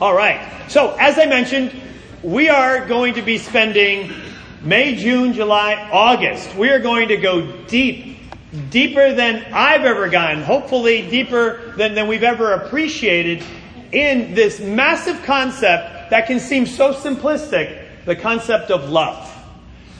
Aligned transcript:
All 0.00 0.14
right. 0.14 0.40
So, 0.70 0.96
as 0.98 1.18
I 1.18 1.26
mentioned, 1.26 1.78
we 2.22 2.48
are 2.48 2.86
going 2.86 3.14
to 3.14 3.22
be 3.22 3.36
spending 3.36 4.10
May, 4.62 4.96
June, 4.96 5.34
July, 5.34 5.74
August. 5.92 6.54
We 6.54 6.70
are 6.70 6.78
going 6.78 7.08
to 7.08 7.18
go 7.18 7.52
deep, 7.66 8.16
deeper 8.70 9.12
than 9.12 9.44
I've 9.52 9.84
ever 9.84 10.08
gone, 10.08 10.40
hopefully 10.40 11.10
deeper 11.10 11.74
than, 11.76 11.94
than 11.94 12.08
we've 12.08 12.22
ever 12.22 12.54
appreciated 12.54 13.44
in 13.92 14.32
this 14.34 14.58
massive 14.58 15.22
concept 15.24 16.08
that 16.08 16.26
can 16.26 16.40
seem 16.40 16.64
so 16.64 16.94
simplistic, 16.94 18.06
the 18.06 18.16
concept 18.16 18.70
of 18.70 18.88
love. 18.88 19.30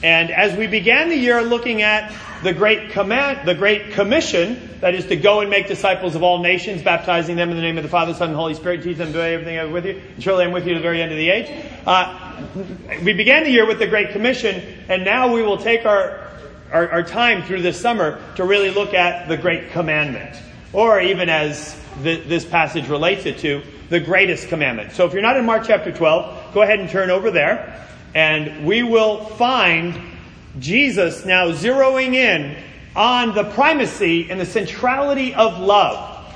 And 0.03 0.31
as 0.31 0.57
we 0.57 0.67
began 0.67 1.11
the 1.11 1.19
year 1.19 1.43
looking 1.43 1.83
at 1.83 2.11
the 2.43 2.55
great 2.55 2.93
command, 2.93 3.47
the 3.47 3.55
great 3.55 3.93
commission, 3.93 4.70
that 4.81 4.95
is 4.95 5.07
to 5.07 5.17
go 5.17 5.41
and 5.41 5.51
make 5.51 5.69
disciples 5.69 6.15
of 6.15 6.23
all 6.23 6.43
nations, 6.43 6.83
baptizing 6.83 7.37
them 7.37 7.51
in 7.51 7.57
the 7.57 7.63
name 7.63 7.77
of 7.77 7.83
the 7.83 7.89
Father, 7.89 8.15
Son, 8.15 8.29
and 8.29 8.37
Holy 8.37 8.55
Spirit, 8.55 8.83
teach 8.83 8.97
them 8.97 9.13
to 9.13 9.23
everything 9.23 9.59
I 9.59 9.63
have 9.63 9.73
with 9.73 9.85
you, 9.85 10.01
surely 10.19 10.45
I'm 10.45 10.53
with 10.53 10.67
you 10.67 10.75
to 10.75 10.79
the 10.79 10.83
very 10.83 11.03
end 11.03 11.13
of 11.13 11.19
the 11.19 11.31
age. 11.31 11.65
Uh, 11.87 12.47
we 13.03 13.13
began 13.13 13.45
the 13.45 13.51
year 13.51 13.67
with 13.67 13.79
the 13.79 13.87
great 13.87 14.11
commission, 14.11 14.63
and 14.89 15.05
now 15.05 15.33
we 15.33 15.43
will 15.43 15.59
take 15.59 15.85
our, 15.85 16.29
our, 16.73 16.89
our 16.91 17.03
time 17.03 17.43
through 17.43 17.63
this 17.63 17.81
summer 17.81 18.23
to 18.37 18.45
really 18.45 18.71
look 18.71 18.95
at 18.95 19.29
the 19.29 19.37
great 19.37 19.71
commandment, 19.71 20.37
or 20.73 21.01
even 21.01 21.29
as 21.29 21.79
the, 22.03 22.17
this 22.21 22.45
passage 22.45 22.89
relates 22.89 23.27
it 23.27 23.39
to, 23.39 23.63
the 23.91 24.01
greatest 24.01 24.49
commandment. 24.49 24.93
So 24.93 25.05
if 25.05 25.13
you're 25.13 25.23
not 25.23 25.37
in 25.37 25.45
Mark 25.45 25.65
chapter 25.67 25.93
12, 25.93 26.55
go 26.55 26.63
ahead 26.63 26.81
and 26.81 26.89
turn 26.89 27.11
over 27.11 27.31
there, 27.31 27.87
and 28.15 28.65
we 28.65 28.83
will 28.83 29.25
find 29.25 30.01
Jesus 30.59 31.25
now 31.25 31.51
zeroing 31.53 32.15
in 32.15 32.57
on 32.97 33.35
the 33.35 33.45
primacy 33.45 34.31
and 34.31 34.41
the 34.41 34.47
centrality 34.47 35.35
of 35.35 35.59
love. 35.59 36.35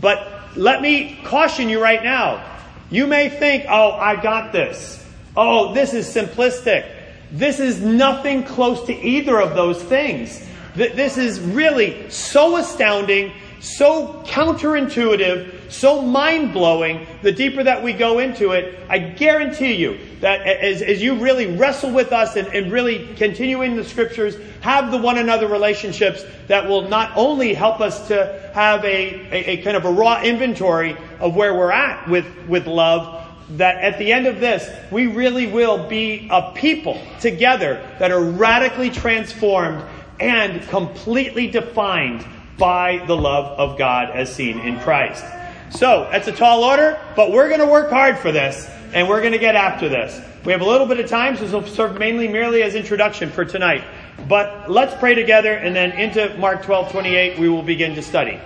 But 0.00 0.56
let 0.56 0.82
me 0.82 1.20
caution 1.24 1.68
you 1.68 1.82
right 1.82 2.02
now. 2.02 2.44
You 2.90 3.06
may 3.06 3.28
think, 3.28 3.64
oh, 3.68 3.92
I 3.92 4.20
got 4.20 4.52
this. 4.52 5.04
Oh, 5.36 5.74
this 5.74 5.94
is 5.94 6.06
simplistic. 6.06 6.88
This 7.32 7.58
is 7.58 7.80
nothing 7.80 8.44
close 8.44 8.86
to 8.86 8.94
either 8.94 9.40
of 9.40 9.54
those 9.54 9.82
things. 9.82 10.46
This 10.76 11.18
is 11.18 11.40
really 11.40 12.10
so 12.10 12.56
astounding 12.56 13.32
so 13.64 14.22
counterintuitive, 14.26 15.72
so 15.72 16.02
mind 16.02 16.52
blowing, 16.52 17.06
the 17.22 17.32
deeper 17.32 17.64
that 17.64 17.82
we 17.82 17.94
go 17.94 18.18
into 18.18 18.52
it, 18.52 18.78
I 18.88 18.98
guarantee 18.98 19.74
you 19.74 19.98
that 20.20 20.42
as, 20.42 20.82
as 20.82 21.02
you 21.02 21.14
really 21.14 21.56
wrestle 21.56 21.90
with 21.90 22.12
us 22.12 22.36
and, 22.36 22.46
and 22.48 22.70
really 22.70 23.14
continue 23.14 23.62
in 23.62 23.76
the 23.76 23.84
scriptures, 23.84 24.36
have 24.60 24.90
the 24.90 24.98
one 24.98 25.18
another 25.18 25.48
relationships 25.48 26.24
that 26.48 26.68
will 26.68 26.82
not 26.88 27.16
only 27.16 27.54
help 27.54 27.80
us 27.80 28.08
to 28.08 28.50
have 28.54 28.84
a, 28.84 29.14
a, 29.32 29.44
a 29.52 29.62
kind 29.62 29.76
of 29.76 29.86
a 29.86 29.90
raw 29.90 30.22
inventory 30.22 30.96
of 31.18 31.34
where 31.34 31.54
we're 31.54 31.72
at 31.72 32.06
with, 32.08 32.26
with 32.46 32.66
love, 32.66 33.22
that 33.50 33.76
at 33.78 33.98
the 33.98 34.12
end 34.12 34.26
of 34.26 34.40
this, 34.40 34.70
we 34.90 35.06
really 35.06 35.46
will 35.46 35.88
be 35.88 36.28
a 36.30 36.52
people 36.52 37.00
together 37.18 37.82
that 37.98 38.10
are 38.10 38.22
radically 38.22 38.90
transformed 38.90 39.82
and 40.20 40.62
completely 40.68 41.46
defined 41.46 42.24
by 42.58 43.04
the 43.06 43.16
love 43.16 43.58
of 43.58 43.78
God 43.78 44.10
as 44.10 44.34
seen 44.34 44.60
in 44.60 44.78
Christ. 44.80 45.24
So, 45.70 46.08
that's 46.12 46.28
a 46.28 46.32
tall 46.32 46.62
order, 46.62 47.00
but 47.16 47.32
we're 47.32 47.48
going 47.48 47.60
to 47.60 47.66
work 47.66 47.90
hard 47.90 48.18
for 48.18 48.30
this, 48.30 48.68
and 48.92 49.08
we're 49.08 49.20
going 49.20 49.32
to 49.32 49.38
get 49.38 49.56
after 49.56 49.88
this. 49.88 50.20
We 50.44 50.52
have 50.52 50.60
a 50.60 50.66
little 50.66 50.86
bit 50.86 51.00
of 51.00 51.08
time, 51.08 51.36
so 51.36 51.42
this 51.42 51.52
will 51.52 51.66
serve 51.66 51.98
mainly 51.98 52.28
merely 52.28 52.62
as 52.62 52.74
introduction 52.74 53.30
for 53.30 53.44
tonight. 53.44 53.82
But 54.28 54.70
let's 54.70 54.94
pray 55.00 55.14
together, 55.14 55.52
and 55.54 55.74
then 55.74 55.92
into 55.92 56.36
Mark 56.38 56.62
12, 56.62 56.92
28, 56.92 57.38
we 57.38 57.48
will 57.48 57.62
begin 57.62 57.94
to 57.96 58.02
study. 58.02 58.38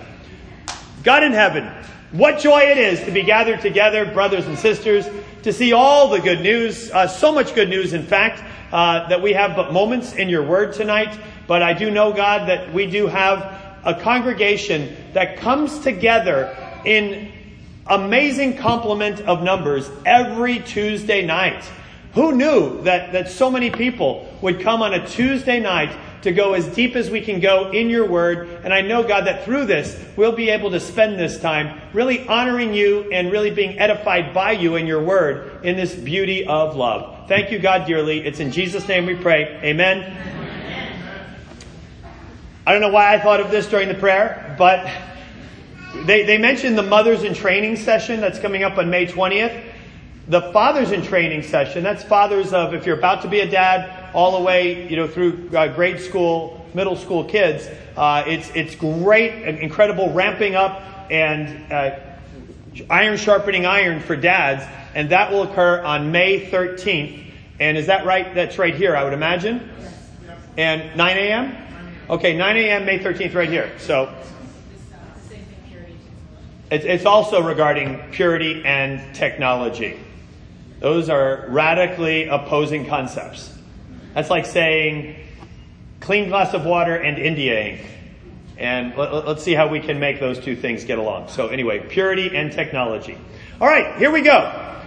God 1.03 1.23
in 1.23 1.33
heaven, 1.33 1.71
what 2.11 2.39
joy 2.39 2.61
it 2.61 2.77
is 2.77 3.03
to 3.03 3.11
be 3.11 3.23
gathered 3.23 3.61
together, 3.61 4.05
brothers 4.11 4.47
and 4.47 4.57
sisters, 4.57 5.07
to 5.43 5.53
see 5.53 5.73
all 5.73 6.09
the 6.09 6.19
good 6.19 6.41
news, 6.41 6.89
uh, 6.91 7.07
so 7.07 7.31
much 7.31 7.53
good 7.53 7.69
news, 7.69 7.93
in 7.93 8.03
fact, 8.03 8.43
uh, 8.71 9.07
that 9.09 9.21
we 9.21 9.33
have 9.33 9.55
but 9.55 9.71
moments 9.71 10.13
in 10.13 10.29
your 10.29 10.43
word 10.43 10.73
tonight. 10.73 11.17
But 11.47 11.61
I 11.61 11.73
do 11.73 11.91
know, 11.91 12.11
God, 12.11 12.49
that 12.49 12.73
we 12.73 12.89
do 12.89 13.07
have 13.07 13.68
a 13.83 13.99
congregation 13.99 14.95
that 15.13 15.37
comes 15.37 15.79
together 15.79 16.55
in 16.85 17.31
amazing 17.87 18.57
complement 18.57 19.21
of 19.21 19.43
numbers 19.43 19.89
every 20.05 20.59
Tuesday 20.59 21.25
night. 21.25 21.63
Who 22.13 22.33
knew 22.33 22.81
that, 22.83 23.13
that 23.13 23.29
so 23.29 23.51
many 23.51 23.69
people 23.69 24.27
would 24.41 24.61
come 24.61 24.81
on 24.81 24.93
a 24.93 25.07
Tuesday 25.07 25.59
night 25.59 25.95
to 26.23 26.31
go 26.31 26.53
as 26.53 26.67
deep 26.67 26.95
as 26.95 27.09
we 27.09 27.21
can 27.21 27.39
go 27.39 27.71
in 27.71 27.89
your 27.89 28.07
word? 28.07 28.49
And 28.63 28.73
I 28.73 28.81
know, 28.81 29.07
God, 29.07 29.25
that 29.27 29.45
through 29.45 29.65
this, 29.65 29.97
we'll 30.17 30.31
be 30.31 30.49
able 30.49 30.71
to 30.71 30.79
spend 30.79 31.19
this 31.19 31.39
time 31.39 31.79
really 31.93 32.27
honoring 32.27 32.73
you 32.73 33.11
and 33.11 33.31
really 33.31 33.51
being 33.51 33.79
edified 33.79 34.33
by 34.33 34.53
you 34.53 34.75
in 34.75 34.87
your 34.87 35.03
word 35.03 35.63
in 35.63 35.75
this 35.75 35.93
beauty 35.93 36.45
of 36.45 36.75
love. 36.75 37.27
Thank 37.27 37.51
you, 37.51 37.59
God, 37.59 37.85
dearly. 37.85 38.25
It's 38.25 38.39
in 38.39 38.51
Jesus' 38.51 38.87
name 38.87 39.05
we 39.05 39.15
pray. 39.15 39.59
Amen. 39.63 40.38
I 42.69 42.73
don't 42.73 42.81
know 42.81 42.89
why 42.89 43.15
I 43.15 43.19
thought 43.19 43.39
of 43.39 43.49
this 43.49 43.65
during 43.65 43.87
the 43.87 43.95
prayer, 43.95 44.55
but 44.55 44.87
they, 46.05 46.21
they 46.21 46.37
mentioned 46.37 46.77
the 46.77 46.83
mothers 46.83 47.23
in 47.23 47.33
training 47.33 47.77
session 47.77 48.21
that's 48.21 48.37
coming 48.37 48.61
up 48.61 48.77
on 48.77 48.91
May 48.91 49.07
20th. 49.07 49.73
The 50.27 50.41
fathers 50.53 50.91
in 50.91 51.01
training 51.01 51.41
session, 51.41 51.81
that's 51.81 52.03
fathers 52.03 52.53
of 52.53 52.75
if 52.75 52.85
you're 52.85 52.99
about 52.99 53.23
to 53.23 53.27
be 53.27 53.39
a 53.39 53.49
dad 53.49 54.13
all 54.13 54.37
the 54.37 54.45
way, 54.45 54.87
you 54.87 54.97
know, 54.97 55.07
through 55.07 55.49
uh, 55.51 55.73
grade 55.73 55.99
school, 55.99 56.63
middle 56.75 56.95
school 56.95 57.23
kids. 57.23 57.67
Uh, 57.97 58.23
it's, 58.27 58.51
it's 58.53 58.75
great, 58.75 59.47
incredible 59.47 60.13
ramping 60.13 60.53
up 60.53 60.83
and 61.09 61.73
uh, 61.73 61.99
iron 62.87 63.17
sharpening 63.17 63.65
iron 63.65 63.99
for 63.99 64.15
dads. 64.15 64.63
And 64.93 65.09
that 65.09 65.31
will 65.31 65.41
occur 65.41 65.81
on 65.81 66.11
May 66.11 66.51
13th. 66.51 67.31
And 67.59 67.79
is 67.79 67.87
that 67.87 68.05
right? 68.05 68.35
That's 68.35 68.59
right 68.59 68.75
here, 68.75 68.95
I 68.95 69.05
would 69.05 69.13
imagine. 69.13 69.71
And 70.55 70.95
9 70.95 71.17
a.m.? 71.17 71.68
Okay, 72.09 72.35
9 72.35 72.57
a.m., 72.57 72.85
May 72.85 72.97
13th, 72.97 73.35
right 73.35 73.49
here. 73.49 73.71
So 73.77 74.11
it's, 76.71 76.83
it's 76.83 77.05
also 77.05 77.41
regarding 77.41 77.99
purity 78.11 78.63
and 78.65 79.13
technology. 79.13 79.99
Those 80.79 81.09
are 81.09 81.45
radically 81.49 82.27
opposing 82.27 82.87
concepts. 82.87 83.55
That's 84.15 84.31
like 84.31 84.47
saying 84.47 85.17
clean 85.99 86.29
glass 86.29 86.55
of 86.55 86.65
water 86.65 86.95
and 86.95 87.19
India 87.19 87.73
ink. 87.73 87.85
And 88.57 88.97
let, 88.97 89.13
us 89.13 89.43
see 89.43 89.53
how 89.53 89.67
we 89.67 89.79
can 89.79 89.99
make 89.99 90.19
those 90.19 90.39
two 90.39 90.55
things 90.55 90.83
get 90.85 90.97
along. 90.97 91.29
So 91.29 91.49
anyway, 91.49 91.79
purity 91.87 92.35
and 92.35 92.51
technology. 92.51 93.19
All 93.61 93.67
right, 93.67 93.97
here 93.99 94.09
we 94.09 94.21
go. 94.21 94.79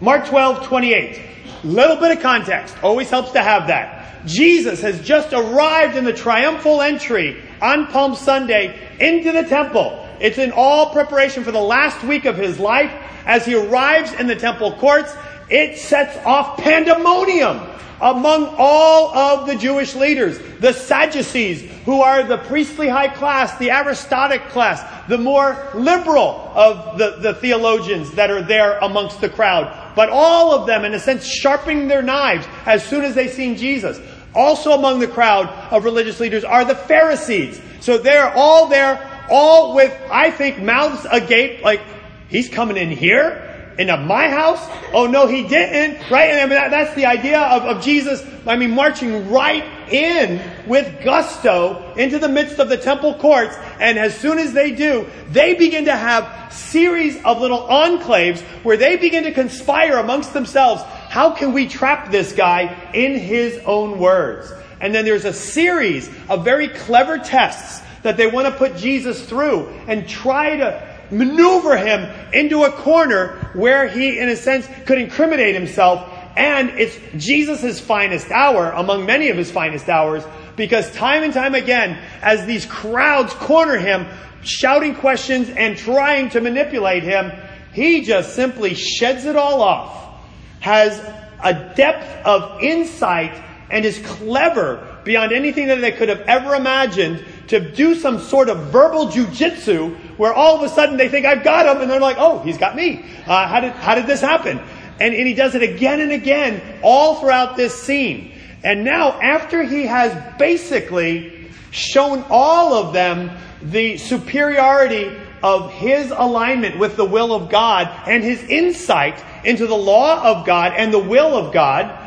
Mark 0.00 0.26
12, 0.26 0.66
28. 0.66 1.20
Little 1.64 1.96
bit 1.96 2.16
of 2.16 2.22
context. 2.22 2.76
Always 2.82 3.08
helps 3.08 3.32
to 3.32 3.42
have 3.42 3.68
that. 3.68 4.26
Jesus 4.26 4.80
has 4.80 5.00
just 5.00 5.32
arrived 5.32 5.96
in 5.96 6.04
the 6.04 6.12
triumphal 6.12 6.80
entry 6.80 7.42
on 7.60 7.86
Palm 7.86 8.14
Sunday 8.14 8.78
into 9.00 9.32
the 9.32 9.44
temple. 9.44 10.08
It's 10.20 10.38
in 10.38 10.52
all 10.52 10.92
preparation 10.92 11.44
for 11.44 11.52
the 11.52 11.60
last 11.60 12.02
week 12.04 12.24
of 12.24 12.36
his 12.36 12.58
life. 12.58 12.92
As 13.26 13.44
he 13.44 13.54
arrives 13.54 14.12
in 14.12 14.26
the 14.26 14.36
temple 14.36 14.72
courts, 14.74 15.14
it 15.48 15.78
sets 15.78 16.16
off 16.24 16.58
pandemonium 16.58 17.60
among 18.00 18.54
all 18.58 19.16
of 19.16 19.46
the 19.46 19.54
Jewish 19.54 19.94
leaders. 19.94 20.38
The 20.58 20.72
Sadducees, 20.72 21.62
who 21.84 22.02
are 22.02 22.24
the 22.24 22.38
priestly 22.38 22.88
high 22.88 23.08
class, 23.08 23.56
the 23.58 23.70
aristocratic 23.70 24.48
class, 24.48 24.82
the 25.08 25.18
more 25.18 25.68
liberal 25.74 26.50
of 26.54 26.98
the, 26.98 27.18
the 27.20 27.34
theologians 27.34 28.10
that 28.12 28.30
are 28.30 28.42
there 28.42 28.78
amongst 28.78 29.20
the 29.20 29.28
crowd. 29.28 29.81
But 29.94 30.08
all 30.10 30.52
of 30.52 30.66
them, 30.66 30.84
in 30.84 30.94
a 30.94 30.98
sense, 30.98 31.26
sharpening 31.26 31.88
their 31.88 32.02
knives 32.02 32.46
as 32.66 32.84
soon 32.84 33.04
as 33.04 33.14
they 33.14 33.28
seen 33.28 33.56
Jesus. 33.56 34.00
Also 34.34 34.72
among 34.72 35.00
the 35.00 35.08
crowd 35.08 35.48
of 35.70 35.84
religious 35.84 36.18
leaders 36.20 36.44
are 36.44 36.64
the 36.64 36.74
Pharisees. 36.74 37.60
So 37.80 37.98
they're 37.98 38.32
all 38.34 38.68
there, 38.68 39.26
all 39.30 39.74
with, 39.74 39.92
I 40.10 40.30
think, 40.30 40.58
mouths 40.58 41.06
agape, 41.10 41.62
like, 41.62 41.80
he's 42.28 42.48
coming 42.48 42.76
in 42.76 42.90
here? 42.90 43.51
Into 43.78 43.96
my 43.96 44.28
house? 44.28 44.60
Oh 44.92 45.06
no, 45.06 45.26
he 45.26 45.46
didn't, 45.46 46.10
right? 46.10 46.30
And 46.30 46.40
I 46.40 46.42
mean, 46.42 46.50
that, 46.50 46.70
that's 46.70 46.94
the 46.94 47.06
idea 47.06 47.40
of, 47.40 47.62
of 47.62 47.82
Jesus, 47.82 48.24
I 48.46 48.56
mean, 48.56 48.72
marching 48.72 49.30
right 49.30 49.64
in 49.90 50.40
with 50.66 51.02
gusto 51.02 51.94
into 51.96 52.18
the 52.18 52.28
midst 52.28 52.58
of 52.58 52.68
the 52.68 52.76
temple 52.76 53.14
courts. 53.14 53.56
And 53.80 53.98
as 53.98 54.16
soon 54.16 54.38
as 54.38 54.52
they 54.52 54.72
do, 54.72 55.06
they 55.30 55.54
begin 55.54 55.86
to 55.86 55.96
have 55.96 56.52
series 56.52 57.22
of 57.24 57.40
little 57.40 57.66
enclaves 57.66 58.40
where 58.62 58.76
they 58.76 58.96
begin 58.96 59.24
to 59.24 59.32
conspire 59.32 59.98
amongst 59.98 60.32
themselves 60.32 60.82
how 60.82 61.30
can 61.30 61.52
we 61.52 61.68
trap 61.68 62.10
this 62.10 62.32
guy 62.32 62.90
in 62.94 63.14
his 63.14 63.58
own 63.66 63.98
words? 63.98 64.50
And 64.80 64.94
then 64.94 65.04
there's 65.04 65.26
a 65.26 65.32
series 65.32 66.10
of 66.28 66.44
very 66.44 66.68
clever 66.68 67.18
tests 67.18 67.82
that 68.02 68.16
they 68.16 68.26
want 68.26 68.46
to 68.48 68.52
put 68.52 68.76
Jesus 68.76 69.24
through 69.24 69.68
and 69.86 70.08
try 70.08 70.56
to 70.56 70.91
maneuver 71.12 71.76
him 71.76 72.08
into 72.32 72.64
a 72.64 72.72
corner 72.72 73.50
where 73.54 73.86
he, 73.86 74.18
in 74.18 74.28
a 74.28 74.36
sense, 74.36 74.66
could 74.86 74.98
incriminate 74.98 75.54
himself. 75.54 76.08
And 76.36 76.70
it's 76.70 76.98
Jesus' 77.16 77.78
finest 77.78 78.30
hour 78.30 78.70
among 78.70 79.04
many 79.04 79.28
of 79.28 79.36
his 79.36 79.50
finest 79.50 79.88
hours 79.88 80.24
because 80.56 80.90
time 80.94 81.22
and 81.22 81.32
time 81.32 81.54
again, 81.54 81.98
as 82.22 82.46
these 82.46 82.66
crowds 82.66 83.34
corner 83.34 83.78
him, 83.78 84.06
shouting 84.42 84.94
questions 84.94 85.48
and 85.50 85.76
trying 85.76 86.30
to 86.30 86.40
manipulate 86.40 87.02
him, 87.02 87.30
he 87.72 88.02
just 88.02 88.34
simply 88.34 88.74
sheds 88.74 89.24
it 89.24 89.36
all 89.36 89.62
off, 89.62 90.20
has 90.60 90.98
a 91.42 91.74
depth 91.74 92.26
of 92.26 92.62
insight, 92.62 93.34
and 93.70 93.84
is 93.84 93.98
clever 94.00 95.00
beyond 95.04 95.32
anything 95.32 95.68
that 95.68 95.80
they 95.80 95.92
could 95.92 96.08
have 96.08 96.20
ever 96.20 96.54
imagined 96.54 97.24
to 97.48 97.58
do 97.72 97.94
some 97.94 98.20
sort 98.20 98.48
of 98.48 98.58
verbal 98.70 99.08
jujitsu 99.08 99.98
where 100.16 100.32
all 100.32 100.56
of 100.56 100.62
a 100.62 100.68
sudden 100.68 100.96
they 100.96 101.08
think, 101.08 101.26
I've 101.26 101.44
got 101.44 101.66
him, 101.66 101.82
and 101.82 101.90
they're 101.90 102.00
like, 102.00 102.16
oh, 102.18 102.40
he's 102.40 102.58
got 102.58 102.76
me. 102.76 103.04
Uh, 103.26 103.46
how, 103.46 103.60
did, 103.60 103.72
how 103.72 103.94
did 103.94 104.06
this 104.06 104.20
happen? 104.20 104.58
And, 105.00 105.14
and 105.14 105.26
he 105.26 105.34
does 105.34 105.54
it 105.54 105.62
again 105.62 106.00
and 106.00 106.12
again 106.12 106.80
all 106.82 107.16
throughout 107.16 107.56
this 107.56 107.80
scene. 107.82 108.32
And 108.64 108.84
now, 108.84 109.20
after 109.20 109.62
he 109.62 109.86
has 109.86 110.38
basically 110.38 111.48
shown 111.70 112.24
all 112.30 112.74
of 112.74 112.92
them 112.92 113.30
the 113.62 113.96
superiority 113.96 115.16
of 115.42 115.72
his 115.72 116.12
alignment 116.12 116.78
with 116.78 116.96
the 116.96 117.04
will 117.04 117.34
of 117.34 117.50
God 117.50 117.88
and 118.06 118.22
his 118.22 118.42
insight 118.44 119.22
into 119.44 119.66
the 119.66 119.76
law 119.76 120.22
of 120.22 120.46
God 120.46 120.72
and 120.76 120.92
the 120.92 120.98
will 120.98 121.36
of 121.36 121.52
God, 121.52 121.98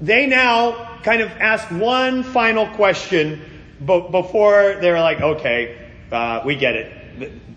they 0.00 0.26
now 0.26 0.98
kind 1.02 1.22
of 1.22 1.30
ask 1.30 1.70
one 1.70 2.22
final 2.22 2.66
question 2.74 3.40
before 3.84 4.78
they're 4.80 5.00
like, 5.00 5.20
okay, 5.20 5.88
uh, 6.10 6.42
we 6.44 6.56
get 6.56 6.74
it. 6.74 6.92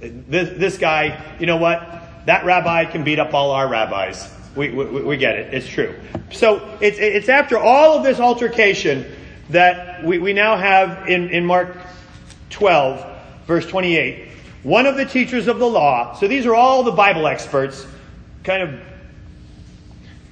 This, 0.02 0.58
this 0.58 0.78
guy, 0.78 1.36
you 1.40 1.46
know 1.46 1.58
what? 1.58 2.02
That 2.26 2.46
rabbi 2.46 2.86
can 2.86 3.04
beat 3.04 3.20
up 3.20 3.34
all 3.34 3.52
our 3.52 3.68
rabbis. 3.68 4.30
We, 4.56 4.70
we, 4.72 4.86
we 5.04 5.18
get 5.18 5.38
it. 5.38 5.54
It's 5.54 5.68
true. 5.68 5.96
So 6.32 6.78
it's, 6.82 6.98
it's 7.00 7.30
after 7.30 7.58
all 7.58 7.98
of 7.98 8.04
this 8.04 8.20
altercation 8.20 9.06
that 9.50 10.04
we, 10.04 10.18
we 10.18 10.34
now 10.34 10.58
have 10.58 11.08
in, 11.08 11.30
in 11.30 11.46
Mark 11.46 11.78
12, 12.50 13.06
verse 13.48 13.66
28, 13.66 14.28
one 14.64 14.86
of 14.86 14.96
the 14.96 15.06
teachers 15.06 15.48
of 15.48 15.60
the 15.60 15.68
law, 15.68 16.14
so 16.16 16.28
these 16.28 16.46
are 16.46 16.54
all 16.54 16.84
the 16.84 16.92
Bible 16.92 17.28
experts, 17.28 17.86
kind 18.44 18.62
of 18.62 18.80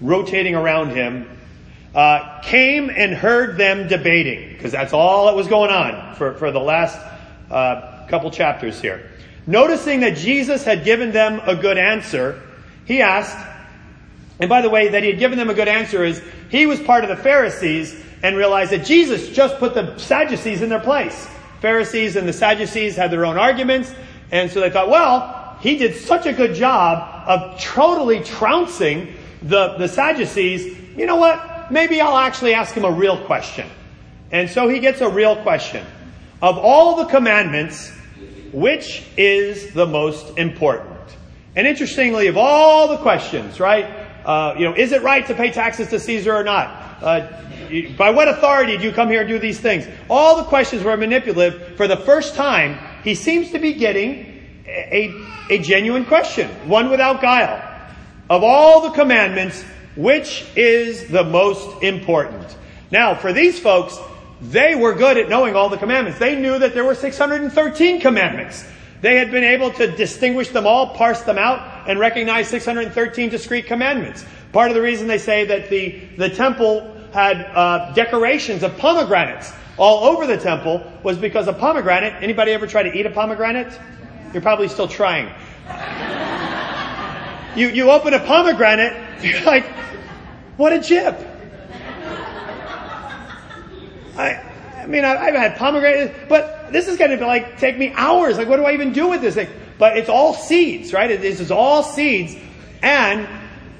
rotating 0.01 0.55
around 0.55 0.91
him, 0.91 1.27
uh, 1.95 2.39
came 2.41 2.89
and 2.89 3.13
heard 3.13 3.57
them 3.57 3.87
debating, 3.87 4.53
because 4.53 4.71
that's 4.71 4.93
all 4.93 5.25
that 5.25 5.35
was 5.35 5.47
going 5.47 5.71
on 5.71 6.15
for, 6.15 6.35
for 6.35 6.51
the 6.51 6.59
last 6.59 6.97
uh, 7.49 8.05
couple 8.07 8.29
chapters 8.29 8.79
here. 8.79 9.09
Noticing 9.47 10.01
that 10.01 10.18
Jesus 10.18 10.63
had 10.63 10.83
given 10.83 11.12
them 11.12 11.41
a 11.45 11.56
good 11.56 11.77
answer, 11.77 12.41
he 12.86 13.01
asked, 13.01 13.38
and 14.39 14.50
by 14.50 14.62
the 14.62 14.69
way, 14.69 14.89
that 14.89 15.03
he 15.03 15.09
had 15.09 15.19
given 15.19 15.38
them 15.38 15.50
a 15.50 15.53
good 15.53 15.68
answer 15.68 16.03
is 16.03 16.21
he 16.50 16.65
was 16.65 16.80
part 16.80 17.03
of 17.03 17.09
the 17.09 17.15
Pharisees 17.15 17.95
and 18.24 18.36
realized 18.36 18.71
that 18.71 18.86
Jesus 18.86 19.30
just 19.30 19.57
put 19.57 19.74
the 19.74 19.97
Sadducees 19.97 20.62
in 20.62 20.69
their 20.69 20.80
place. 20.80 21.27
Pharisees 21.62 22.15
and 22.15 22.27
the 22.27 22.33
Sadducees 22.33 22.95
had 22.95 23.12
their 23.12 23.25
own 23.25 23.38
arguments, 23.38 23.94
and 24.31 24.50
so 24.51 24.62
they 24.62 24.69
thought, 24.69 24.89
well, 24.89 25.57
he 25.62 25.77
did 25.77 25.95
such 25.95 26.25
a 26.25 26.33
good 26.33 26.56
job 26.56 27.27
of 27.27 27.59
totally 27.59 28.24
trouncing 28.24 29.13
the, 29.42 29.75
the 29.77 29.88
Sadducees. 29.88 30.77
You 30.97 31.06
know 31.06 31.18
what? 31.18 31.71
Maybe 31.71 32.01
I'll 32.01 32.18
actually 32.18 32.53
ask 32.53 32.74
him 32.74 32.85
a 32.85 32.92
real 32.92 33.24
question. 33.25 33.68
And 34.31 34.50
so 34.50 34.68
he 34.68 34.80
gets 34.80 35.01
a 35.01 35.09
real 35.09 35.35
question. 35.38 35.85
Of 36.42 36.57
all 36.57 36.95
the 36.95 37.06
commandments, 37.06 37.92
which 38.53 39.03
is 39.17 39.73
the 39.73 39.85
most 39.85 40.37
important? 40.37 40.97
And 41.55 41.67
interestingly, 41.67 42.27
of 42.27 42.37
all 42.37 42.87
the 42.87 42.97
questions, 42.97 43.59
right? 43.59 43.85
Uh, 44.25 44.55
you 44.57 44.65
know, 44.65 44.75
is 44.75 44.91
it 44.91 45.01
right 45.01 45.25
to 45.27 45.33
pay 45.33 45.51
taxes 45.51 45.89
to 45.89 45.99
Caesar 45.99 46.35
or 46.35 46.43
not? 46.43 46.67
Uh, 47.01 47.27
by 47.97 48.09
what 48.09 48.27
authority 48.27 48.77
do 48.77 48.83
you 48.83 48.91
come 48.91 49.09
here 49.09 49.21
and 49.21 49.29
do 49.29 49.39
these 49.39 49.59
things? 49.59 49.87
All 50.09 50.37
the 50.37 50.43
questions 50.43 50.83
were 50.83 50.97
manipulative. 50.97 51.77
For 51.77 51.87
the 51.87 51.97
first 51.97 52.35
time, 52.35 52.77
he 53.03 53.15
seems 53.15 53.51
to 53.51 53.59
be 53.59 53.73
getting 53.73 54.63
a, 54.67 55.13
a 55.49 55.59
genuine 55.59 56.05
question, 56.05 56.49
one 56.67 56.89
without 56.89 57.21
guile. 57.21 57.65
Of 58.29 58.43
all 58.43 58.81
the 58.81 58.91
commandments, 58.91 59.63
which 59.95 60.45
is 60.55 61.07
the 61.07 61.23
most 61.23 61.83
important? 61.83 62.55
Now, 62.91 63.15
for 63.15 63.33
these 63.33 63.59
folks, 63.59 63.97
they 64.41 64.75
were 64.75 64.94
good 64.94 65.18
at 65.18 65.30
knowing 65.30 65.56
all 65.56 65.69
the 65.69 65.77
commandments. 65.77 66.19
They 66.19 66.39
knew 66.39 66.59
that 66.59 66.74
there 66.74 66.86
were 66.86 66.95
613 66.95 68.01
commandments. 68.01 68.65
They 69.01 69.18
had 69.18 69.31
been 69.31 69.44
able 69.44 69.71
to 69.71 69.88
distinguish 69.88 70.50
them 70.50 70.68
all, 70.68 70.95
parse 70.95 71.21
them 71.21 71.38
out, 71.38 71.88
and 71.88 72.00
recognize 72.00 72.47
613 72.50 73.30
discrete 73.30 73.65
commandments. 73.65 74.25
Part 74.51 74.71
of 74.71 74.75
the 74.75 74.81
reason 74.81 75.07
they 75.07 75.18
say 75.18 75.45
that 75.45 75.69
the, 75.69 76.00
the 76.18 76.30
temple 76.30 76.95
had 77.13 77.38
uh, 77.38 77.94
decorations 77.94 78.63
of 78.63 78.77
pomegranates 78.77 79.51
all 79.77 80.06
over 80.06 80.27
the 80.27 80.38
temple 80.38 80.83
was 81.03 81.18
because 81.18 81.47
a 81.47 81.53
pomegranate. 81.53 82.21
Anybody 82.21 82.51
ever 82.51 82.68
try 82.68 82.83
to 82.83 82.94
eat 82.94 83.06
a 83.06 83.09
pomegranate? 83.09 83.80
You're 84.33 84.42
probably 84.42 84.68
still 84.68 84.88
trying. 84.88 85.33
you, 87.56 87.69
you 87.69 87.89
open 87.89 88.13
a 88.13 88.19
pomegranate, 88.19 88.94
you're 89.24 89.42
like, 89.44 89.65
what 90.57 90.74
a 90.74 90.81
chip. 90.81 91.18
I, 94.19 94.83
I 94.83 94.86
mean, 94.86 95.06
I've 95.06 95.33
had 95.33 95.56
pomegranates, 95.56 96.13
but 96.27 96.71
this 96.71 96.88
is 96.88 96.98
going 96.98 97.18
to 97.18 97.25
like 97.25 97.57
take 97.57 97.77
me 97.77 97.92
hours. 97.95 98.38
Like, 98.38 98.48
what 98.48 98.57
do 98.57 98.66
I 98.66 98.74
even 98.74 98.92
do 98.92 99.07
with 99.07 99.21
this 99.21 99.36
thing? 99.36 99.48
But 99.77 99.98
it's 99.98 100.10
all 100.10 100.33
seeds, 100.33 100.92
right? 100.92 101.19
This 101.19 101.39
is 101.39 101.51
all 101.51 101.83
seeds. 101.83 102.36
And 102.81 103.27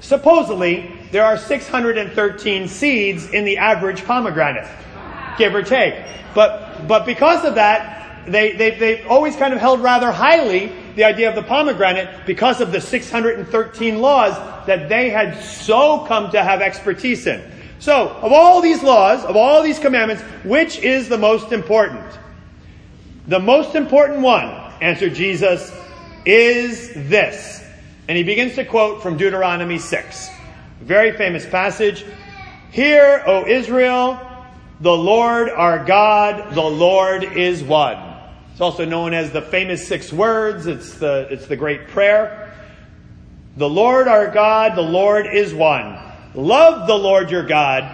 supposedly, 0.00 0.90
there 1.12 1.24
are 1.24 1.36
613 1.36 2.68
seeds 2.68 3.30
in 3.30 3.44
the 3.44 3.58
average 3.58 4.04
pomegranate, 4.04 4.68
give 5.36 5.54
or 5.54 5.62
take. 5.62 5.94
But, 6.34 6.88
but 6.88 7.04
because 7.04 7.44
of 7.44 7.56
that, 7.56 8.26
they, 8.26 8.52
they, 8.52 8.70
they've 8.78 9.06
always 9.06 9.36
kind 9.36 9.52
of 9.52 9.60
held 9.60 9.80
rather 9.80 10.10
highly 10.10 10.72
the 10.94 11.04
idea 11.04 11.28
of 11.28 11.34
the 11.34 11.42
pomegranate 11.42 12.26
because 12.26 12.60
of 12.60 12.72
the 12.72 12.80
613 12.80 14.00
laws 14.00 14.36
that 14.66 14.88
they 14.88 15.10
had 15.10 15.42
so 15.42 16.04
come 16.06 16.30
to 16.30 16.42
have 16.42 16.60
expertise 16.60 17.26
in. 17.26 17.42
So, 17.80 18.08
of 18.08 18.30
all 18.30 18.60
these 18.60 18.82
laws, 18.82 19.24
of 19.24 19.36
all 19.36 19.62
these 19.62 19.78
commandments, 19.78 20.22
which 20.44 20.78
is 20.78 21.08
the 21.08 21.16
most 21.16 21.50
important? 21.50 22.04
The 23.26 23.40
most 23.40 23.74
important 23.74 24.20
one, 24.20 24.48
answered 24.82 25.14
Jesus, 25.14 25.72
is 26.26 26.92
this. 26.94 27.64
And 28.06 28.18
he 28.18 28.22
begins 28.22 28.54
to 28.56 28.66
quote 28.66 29.02
from 29.02 29.16
Deuteronomy 29.16 29.78
6. 29.78 30.30
Very 30.80 31.16
famous 31.16 31.46
passage. 31.46 32.04
Hear, 32.70 33.22
O 33.26 33.46
Israel, 33.46 34.20
the 34.80 34.96
Lord 34.96 35.48
our 35.48 35.82
God, 35.82 36.54
the 36.54 36.60
Lord 36.60 37.24
is 37.24 37.62
one. 37.62 37.96
It's 38.52 38.60
also 38.60 38.84
known 38.84 39.14
as 39.14 39.30
the 39.30 39.40
famous 39.40 39.88
six 39.88 40.12
words. 40.12 40.66
It's 40.66 40.98
the, 40.98 41.28
it's 41.30 41.46
the 41.46 41.56
great 41.56 41.88
prayer. 41.88 42.54
The 43.56 43.68
Lord 43.68 44.06
our 44.06 44.30
God, 44.30 44.76
the 44.76 44.82
Lord 44.82 45.26
is 45.26 45.54
one. 45.54 46.09
Love 46.34 46.86
the 46.86 46.94
Lord 46.94 47.30
your 47.30 47.44
God 47.44 47.88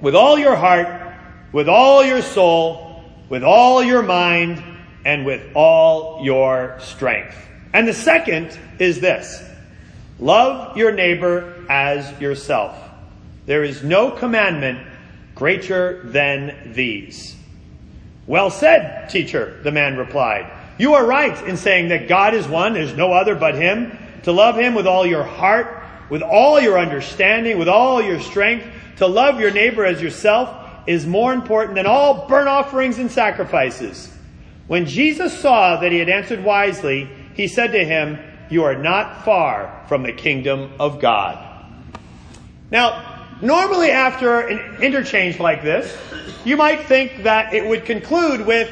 with 0.00 0.14
all 0.14 0.38
your 0.38 0.56
heart, 0.56 1.14
with 1.52 1.68
all 1.68 2.04
your 2.04 2.22
soul, 2.22 3.04
with 3.28 3.44
all 3.44 3.82
your 3.82 4.02
mind, 4.02 4.62
and 5.04 5.24
with 5.24 5.54
all 5.54 6.24
your 6.24 6.78
strength. 6.80 7.36
And 7.72 7.86
the 7.86 7.92
second 7.92 8.58
is 8.78 9.00
this. 9.00 9.42
Love 10.18 10.76
your 10.76 10.92
neighbor 10.92 11.64
as 11.68 12.20
yourself. 12.20 12.76
There 13.46 13.64
is 13.64 13.82
no 13.82 14.10
commandment 14.10 14.86
greater 15.34 16.02
than 16.04 16.72
these. 16.74 17.36
Well 18.26 18.50
said, 18.50 19.10
teacher, 19.10 19.60
the 19.62 19.72
man 19.72 19.96
replied. 19.96 20.50
You 20.78 20.94
are 20.94 21.04
right 21.04 21.46
in 21.46 21.56
saying 21.56 21.88
that 21.88 22.08
God 22.08 22.34
is 22.34 22.48
one, 22.48 22.72
there's 22.72 22.94
no 22.94 23.12
other 23.12 23.34
but 23.34 23.54
Him. 23.54 23.98
To 24.22 24.32
love 24.32 24.56
Him 24.56 24.74
with 24.74 24.86
all 24.86 25.04
your 25.06 25.22
heart, 25.22 25.83
with 26.10 26.22
all 26.22 26.60
your 26.60 26.78
understanding, 26.78 27.58
with 27.58 27.68
all 27.68 28.02
your 28.02 28.20
strength, 28.20 28.66
to 28.96 29.06
love 29.06 29.40
your 29.40 29.50
neighbor 29.50 29.84
as 29.84 30.00
yourself 30.00 30.64
is 30.86 31.06
more 31.06 31.32
important 31.32 31.74
than 31.74 31.86
all 31.86 32.28
burnt 32.28 32.48
offerings 32.48 32.98
and 32.98 33.10
sacrifices. 33.10 34.10
When 34.66 34.86
Jesus 34.86 35.38
saw 35.38 35.80
that 35.80 35.92
he 35.92 35.98
had 35.98 36.08
answered 36.08 36.42
wisely, 36.42 37.08
he 37.34 37.48
said 37.48 37.72
to 37.72 37.84
him, 37.84 38.18
You 38.50 38.64
are 38.64 38.76
not 38.76 39.24
far 39.24 39.84
from 39.88 40.02
the 40.02 40.12
kingdom 40.12 40.72
of 40.78 41.00
God. 41.00 41.38
Now, 42.70 43.26
normally 43.42 43.90
after 43.90 44.40
an 44.40 44.82
interchange 44.82 45.38
like 45.38 45.62
this, 45.62 45.96
you 46.44 46.56
might 46.56 46.84
think 46.86 47.24
that 47.24 47.54
it 47.54 47.66
would 47.66 47.84
conclude 47.84 48.46
with, 48.46 48.70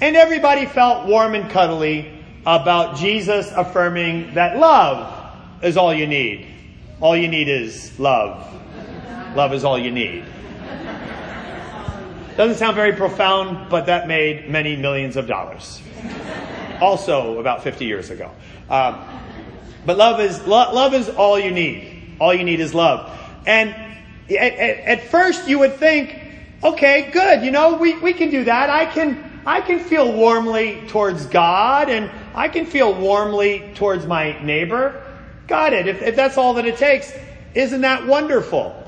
and 0.00 0.16
everybody 0.16 0.66
felt 0.66 1.06
warm 1.06 1.34
and 1.34 1.50
cuddly 1.50 2.10
about 2.46 2.96
Jesus 2.96 3.50
affirming 3.52 4.34
that 4.34 4.58
love 4.58 5.32
is 5.62 5.76
all 5.76 5.94
you 5.94 6.06
need. 6.06 6.53
All 7.00 7.16
you 7.16 7.28
need 7.28 7.48
is 7.48 7.98
love. 7.98 8.50
Love 9.34 9.52
is 9.52 9.64
all 9.64 9.78
you 9.78 9.90
need. 9.90 10.24
Doesn't 12.36 12.56
sound 12.56 12.74
very 12.74 12.92
profound, 12.92 13.68
but 13.70 13.86
that 13.86 14.08
made 14.08 14.48
many 14.48 14.76
millions 14.76 15.16
of 15.16 15.26
dollars. 15.26 15.80
Also, 16.80 17.38
about 17.38 17.62
50 17.62 17.84
years 17.84 18.10
ago. 18.10 18.30
Um, 18.68 18.98
but 19.86 19.96
love 19.96 20.20
is 20.20 20.44
lo- 20.46 20.72
love 20.72 20.94
is 20.94 21.08
all 21.08 21.38
you 21.38 21.50
need. 21.50 22.16
All 22.20 22.34
you 22.34 22.44
need 22.44 22.60
is 22.60 22.74
love. 22.74 23.10
And 23.46 23.70
at, 24.30 24.36
at, 24.36 24.78
at, 24.78 25.02
first, 25.04 25.46
you 25.48 25.58
would 25.58 25.74
think, 25.76 26.18
okay, 26.62 27.10
good. 27.12 27.44
You 27.44 27.50
know, 27.50 27.76
we, 27.76 27.98
we 27.98 28.12
can 28.12 28.30
do 28.30 28.44
that. 28.44 28.70
I 28.70 28.86
can 28.86 29.42
I 29.46 29.60
can 29.60 29.78
feel 29.78 30.10
warmly 30.12 30.82
towards 30.88 31.26
God, 31.26 31.90
and 31.90 32.10
I 32.34 32.48
can 32.48 32.64
feel 32.66 32.94
warmly 32.94 33.70
towards 33.74 34.06
my 34.06 34.42
neighbor. 34.42 35.02
Got 35.46 35.72
it. 35.72 35.86
If, 35.86 36.02
if 36.02 36.16
that's 36.16 36.38
all 36.38 36.54
that 36.54 36.66
it 36.66 36.76
takes, 36.76 37.12
isn't 37.54 37.82
that 37.82 38.06
wonderful? 38.06 38.80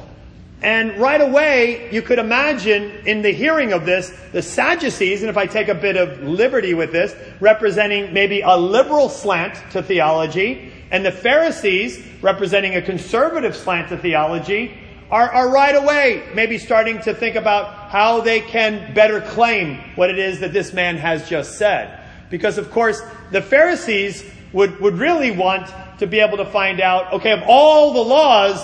And 0.63 0.99
right 0.99 1.21
away, 1.21 1.93
you 1.93 2.01
could 2.01 2.19
imagine 2.19 3.07
in 3.07 3.21
the 3.23 3.31
hearing 3.31 3.73
of 3.73 3.85
this, 3.85 4.13
the 4.33 4.41
Sadducees, 4.41 5.23
and 5.23 5.29
if 5.29 5.37
I 5.37 5.47
take 5.47 5.69
a 5.69 5.75
bit 5.75 5.97
of 5.97 6.23
liberty 6.23 6.73
with 6.73 6.93
this, 6.93 7.15
representing 7.41 8.15
maybe 8.15 8.41
a 8.41 8.57
liberal 8.57 9.09
slant 9.09 9.55
to 9.73 9.83
theology, 9.83 10.73
and 10.91 11.05
the 11.05 11.13
Pharisees, 11.13 12.03
representing 12.23 12.75
a 12.75 12.83
conservative 12.83 13.55
slant 13.55 13.91
to 13.91 13.99
theology, 13.99 14.79
are, 15.11 15.31
are 15.31 15.51
right 15.51 15.77
away 15.77 16.29
maybe 16.35 16.59
starting 16.59 17.01
to 17.03 17.15
think 17.15 17.37
about 17.37 17.91
how 17.91 18.21
they 18.21 18.41
can 18.41 18.93
better 18.95 19.21
claim 19.21 19.79
what 19.95 20.11
it 20.11 20.19
is 20.19 20.41
that 20.41 20.53
this 20.53 20.73
man 20.73 20.97
has 20.97 21.29
just 21.29 21.59
said. 21.59 22.03
Because, 22.31 22.59
of 22.59 22.71
course, 22.71 23.01
the 23.31 23.43
Pharisees 23.43 24.25
would, 24.53 24.81
would 24.81 24.99
really 24.99 25.31
want 25.31 25.71
to 25.99 26.07
be 26.07 26.21
able 26.21 26.37
to 26.39 26.47
find 26.47 26.81
out, 26.81 27.13
okay, 27.15 27.33
of 27.33 27.43
all 27.47 27.93
the 27.93 28.01
laws, 28.01 28.63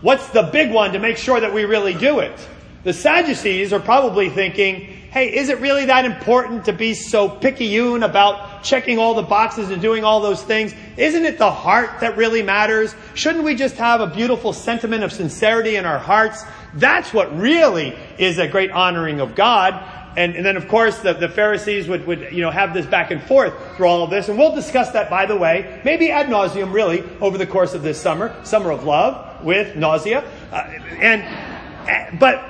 what's 0.00 0.28
the 0.30 0.42
big 0.42 0.72
one 0.72 0.92
to 0.92 0.98
make 0.98 1.16
sure 1.16 1.40
that 1.40 1.52
we 1.52 1.64
really 1.64 1.94
do 1.94 2.20
it? 2.20 2.48
The 2.84 2.92
Sadducees 2.92 3.72
are 3.72 3.80
probably 3.80 4.28
thinking, 4.28 4.80
hey, 5.12 5.36
is 5.36 5.50
it 5.50 5.60
really 5.60 5.84
that 5.84 6.04
important 6.04 6.64
to 6.64 6.72
be 6.72 6.94
so 6.94 7.28
picayune 7.28 8.02
about 8.02 8.64
checking 8.64 8.98
all 8.98 9.14
the 9.14 9.22
boxes 9.22 9.70
and 9.70 9.80
doing 9.80 10.04
all 10.04 10.20
those 10.20 10.42
things? 10.42 10.74
Isn't 10.96 11.24
it 11.24 11.38
the 11.38 11.50
heart 11.50 12.00
that 12.00 12.16
really 12.16 12.42
matters? 12.42 12.94
Shouldn't 13.14 13.44
we 13.44 13.54
just 13.54 13.76
have 13.76 14.00
a 14.00 14.06
beautiful 14.06 14.52
sentiment 14.52 15.04
of 15.04 15.12
sincerity 15.12 15.76
in 15.76 15.84
our 15.84 15.98
hearts? 15.98 16.42
That's 16.74 17.12
what 17.12 17.38
really 17.38 17.94
is 18.18 18.38
a 18.38 18.48
great 18.48 18.70
honoring 18.70 19.20
of 19.20 19.34
God. 19.34 20.01
And, 20.16 20.36
and 20.36 20.44
then, 20.44 20.56
of 20.56 20.68
course, 20.68 20.98
the, 20.98 21.14
the 21.14 21.28
Pharisees 21.28 21.88
would, 21.88 22.06
would, 22.06 22.32
you 22.32 22.42
know, 22.42 22.50
have 22.50 22.74
this 22.74 22.84
back 22.84 23.10
and 23.10 23.22
forth 23.22 23.54
through 23.76 23.86
all 23.86 24.04
of 24.04 24.10
this. 24.10 24.28
And 24.28 24.38
we'll 24.38 24.54
discuss 24.54 24.90
that, 24.92 25.08
by 25.08 25.24
the 25.24 25.36
way, 25.36 25.80
maybe 25.84 26.10
ad 26.10 26.26
nauseum, 26.26 26.72
really, 26.72 27.02
over 27.20 27.38
the 27.38 27.46
course 27.46 27.72
of 27.72 27.82
this 27.82 28.00
summer, 28.00 28.34
summer 28.44 28.70
of 28.70 28.84
love 28.84 29.42
with 29.42 29.74
nausea. 29.74 30.22
Uh, 30.52 30.56
and, 31.00 32.20
but, 32.20 32.44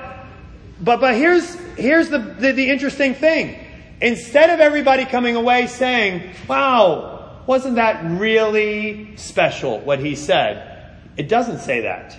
but, 0.81 1.01
but 1.01 1.15
here's, 1.15 1.55
here's 1.77 2.09
the, 2.09 2.19
the, 2.19 2.53
the 2.53 2.69
interesting 2.69 3.15
thing. 3.15 3.59
Instead 4.01 4.51
of 4.51 4.59
everybody 4.59 5.05
coming 5.05 5.37
away 5.37 5.69
saying, 5.69 6.35
wow, 6.49 7.43
wasn't 7.47 7.77
that 7.77 8.05
really 8.21 9.17
special 9.17 9.79
what 9.81 10.01
he 10.01 10.17
said? 10.17 10.97
It 11.17 11.29
doesn't 11.29 11.61
say 11.61 11.83
that. 11.83 12.19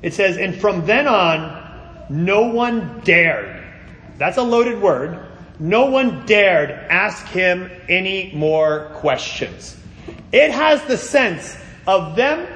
It 0.00 0.14
says, 0.14 0.38
and 0.38 0.54
from 0.54 0.86
then 0.86 1.06
on, 1.06 2.06
no 2.08 2.46
one 2.46 3.00
dared 3.04 3.59
that's 4.20 4.36
a 4.36 4.42
loaded 4.42 4.82
word. 4.82 5.18
No 5.58 5.86
one 5.86 6.26
dared 6.26 6.70
ask 6.70 7.26
him 7.28 7.70
any 7.88 8.30
more 8.34 8.90
questions. 8.96 9.78
It 10.30 10.50
has 10.50 10.82
the 10.84 10.98
sense 10.98 11.56
of 11.86 12.16
them 12.16 12.46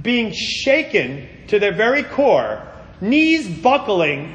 being 0.00 0.32
shaken 0.32 1.28
to 1.48 1.58
their 1.58 1.74
very 1.74 2.04
core, 2.04 2.66
knees 3.02 3.46
buckling, 3.46 4.34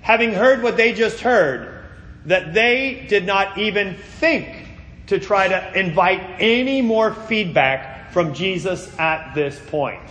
having 0.00 0.32
heard 0.32 0.64
what 0.64 0.76
they 0.76 0.94
just 0.94 1.20
heard, 1.20 1.84
that 2.24 2.54
they 2.54 3.06
did 3.08 3.24
not 3.24 3.56
even 3.56 3.94
think 3.94 4.66
to 5.06 5.20
try 5.20 5.46
to 5.46 5.78
invite 5.78 6.40
any 6.40 6.82
more 6.82 7.14
feedback 7.14 8.10
from 8.10 8.34
Jesus 8.34 8.92
at 8.98 9.32
this 9.36 9.60
point. 9.68 10.02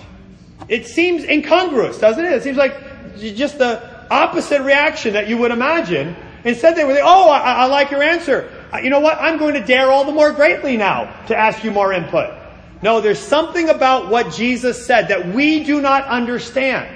It 0.70 0.88
seems 0.88 1.26
incongruous, 1.26 2.00
doesn't 2.00 2.24
it? 2.24 2.32
It 2.32 2.44
seems 2.44 2.56
like 2.58 3.18
just 3.18 3.58
the 3.58 3.99
opposite 4.10 4.62
reaction 4.62 5.14
that 5.14 5.28
you 5.28 5.38
would 5.38 5.52
imagine. 5.52 6.16
Instead, 6.44 6.76
they 6.76 6.84
were 6.84 6.94
like, 6.94 7.04
oh, 7.04 7.30
I, 7.30 7.40
I 7.40 7.66
like 7.66 7.92
your 7.92 8.04
answer. 8.04 8.50
Uh, 8.74 8.78
you 8.78 8.90
know 8.90 9.00
what? 9.00 9.18
I'm 9.20 9.38
going 9.38 9.56
to 9.56 9.64
dare 9.64 9.92
all 9.92 10.06
the 10.06 10.12
more 10.12 10.32
greatly 10.32 10.78
now 10.78 11.06
to 11.28 11.36
ask 11.36 11.64
you 11.64 11.72
more 11.72 11.92
input. 11.92 12.34
No, 12.82 13.02
there's 13.02 13.20
something 13.20 13.70
about 13.70 14.10
what 14.10 14.34
Jesus 14.34 14.86
said 14.86 15.10
that 15.10 15.28
we 15.28 15.64
do 15.64 15.82
not 15.82 16.06
understand 16.06 16.96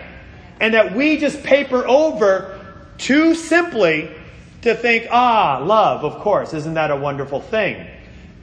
and 0.60 0.74
that 0.74 0.96
we 0.96 1.17
just 1.17 1.43
paper 1.43 1.86
over 1.86 2.60
too 2.98 3.36
simply 3.36 4.10
to 4.62 4.75
think, 4.75 5.08
ah, 5.12 5.62
love, 5.62 6.05
of 6.05 6.22
course, 6.22 6.53
isn't 6.53 6.75
that 6.75 6.89
a 6.89 6.96
wonderful 6.96 7.41
thing? 7.41 7.86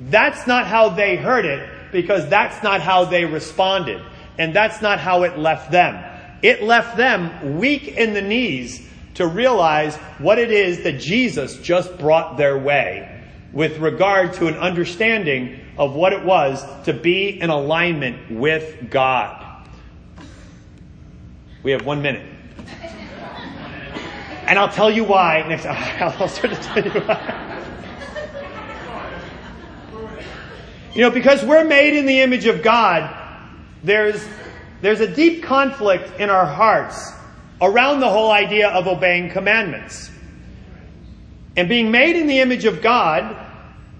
That's 0.09 0.47
not 0.47 0.67
how 0.67 0.91
they 0.91 1.17
heard 1.17 1.47
it 1.47 1.69
because 1.93 2.29
that's 2.29 2.63
not 2.63 2.83
how 2.83 3.07
they 3.07 3.25
responded. 3.25 4.03
And 4.39 4.55
that's 4.55 4.83
not 4.83 5.01
how 5.01 5.23
it 5.23 5.39
left 5.39 5.71
them. 5.71 6.05
It 6.43 6.63
left 6.63 6.97
them 6.97 7.59
weak 7.59 7.89
in 7.89 8.15
the 8.15 8.23
knees 8.23 8.87
to 9.15 9.27
realize 9.27 9.97
what 10.19 10.39
it 10.39 10.51
is 10.51 10.83
that 10.85 11.01
Jesus 11.01 11.57
just 11.59 11.99
brought 11.99 12.37
their 12.37 12.59
way 12.59 13.23
with 13.53 13.79
regard 13.79 14.33
to 14.35 14.47
an 14.47 14.55
understanding 14.55 15.61
of 15.77 15.95
what 15.95 16.13
it 16.13 16.25
was 16.25 16.65
to 16.85 16.93
be 16.93 17.41
in 17.41 17.51
alignment 17.51 18.31
with 18.31 18.91
God. 18.91 19.69
We 21.63 21.73
have 21.73 21.85
one 21.85 22.01
minute. 22.01 22.27
And 24.47 24.59
I'll 24.59 24.73
tell 24.73 24.91
you 24.91 25.05
why 25.05 25.45
next 25.49 25.67
I'll 25.67 26.29
start 26.29 26.55
to 26.55 26.61
tell 26.61 26.85
you 26.85 26.91
why. 26.91 27.57
You 30.95 31.03
know, 31.03 31.11
because 31.11 31.45
we're 31.45 31.65
made 31.65 31.97
in 31.97 32.07
the 32.07 32.21
image 32.21 32.47
of 32.47 32.63
God, 32.63 33.17
there's 33.85 34.27
there's 34.83 35.01
a 35.01 35.15
deep 35.15 35.43
conflict 35.43 36.19
in 36.19 36.31
our 36.31 36.47
hearts 36.47 37.13
around 37.61 38.01
the 38.01 38.09
whole 38.09 38.31
idea 38.31 38.69
of 38.69 38.87
obeying 38.87 39.31
commandments. 39.31 40.11
And 41.57 41.69
being 41.69 41.91
made 41.91 42.17
in 42.17 42.27
the 42.27 42.41
image 42.41 42.65
of 42.65 42.81
God, 42.81 43.37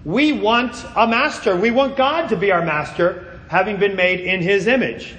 we 0.03 0.33
want 0.33 0.83
a 0.95 1.07
master. 1.07 1.55
We 1.55 1.69
want 1.69 1.95
God 1.95 2.29
to 2.29 2.35
be 2.35 2.51
our 2.51 2.65
master, 2.65 3.39
having 3.49 3.77
been 3.77 3.95
made 3.95 4.21
in 4.21 4.41
his 4.41 4.67
image. 4.67 5.13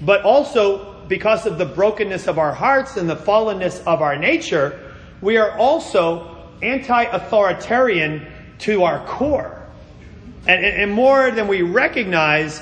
But 0.00 0.22
also, 0.22 1.04
because 1.08 1.44
of 1.44 1.58
the 1.58 1.66
brokenness 1.66 2.26
of 2.28 2.38
our 2.38 2.54
hearts 2.54 2.96
and 2.96 3.08
the 3.10 3.16
fallenness 3.16 3.84
of 3.84 4.00
our 4.00 4.16
nature, 4.16 4.94
we 5.20 5.36
are 5.36 5.56
also 5.58 6.48
anti 6.62 7.02
authoritarian 7.02 8.26
to 8.60 8.84
our 8.84 9.04
core. 9.06 9.58
And, 10.46 10.64
and, 10.64 10.92
more 10.92 11.30
than 11.30 11.46
we 11.46 11.62
recognize, 11.62 12.60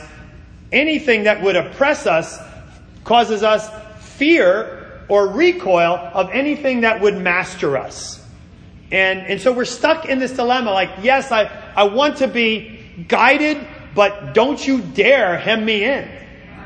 anything 0.73 1.25
that 1.25 1.43
would 1.43 1.57
oppress 1.57 2.07
us 2.07 2.39
causes 3.05 3.43
us 3.43 3.69
fear 4.17 5.03
or 5.09 5.29
recoil 5.29 5.97
of 6.15 6.31
anything 6.31 6.83
that 6.83 7.01
would 7.01 7.17
master 7.17 7.77
us. 7.77 8.25
And, 8.93 9.21
and 9.21 9.41
so 9.41 9.53
we're 9.53 9.65
stuck 9.65 10.07
in 10.07 10.19
this 10.19 10.33
dilemma 10.33 10.71
like, 10.73 10.91
yes, 11.03 11.31
I, 11.33 11.45
I 11.77 11.85
want 11.85 12.19
to 12.19 12.29
be 12.29 13.05
guided, 13.09 13.67
but 13.95 14.35
don't 14.35 14.65
you 14.65 14.81
dare 14.81 15.39
hem 15.39 15.65
me 15.65 15.85
in. 15.85 16.09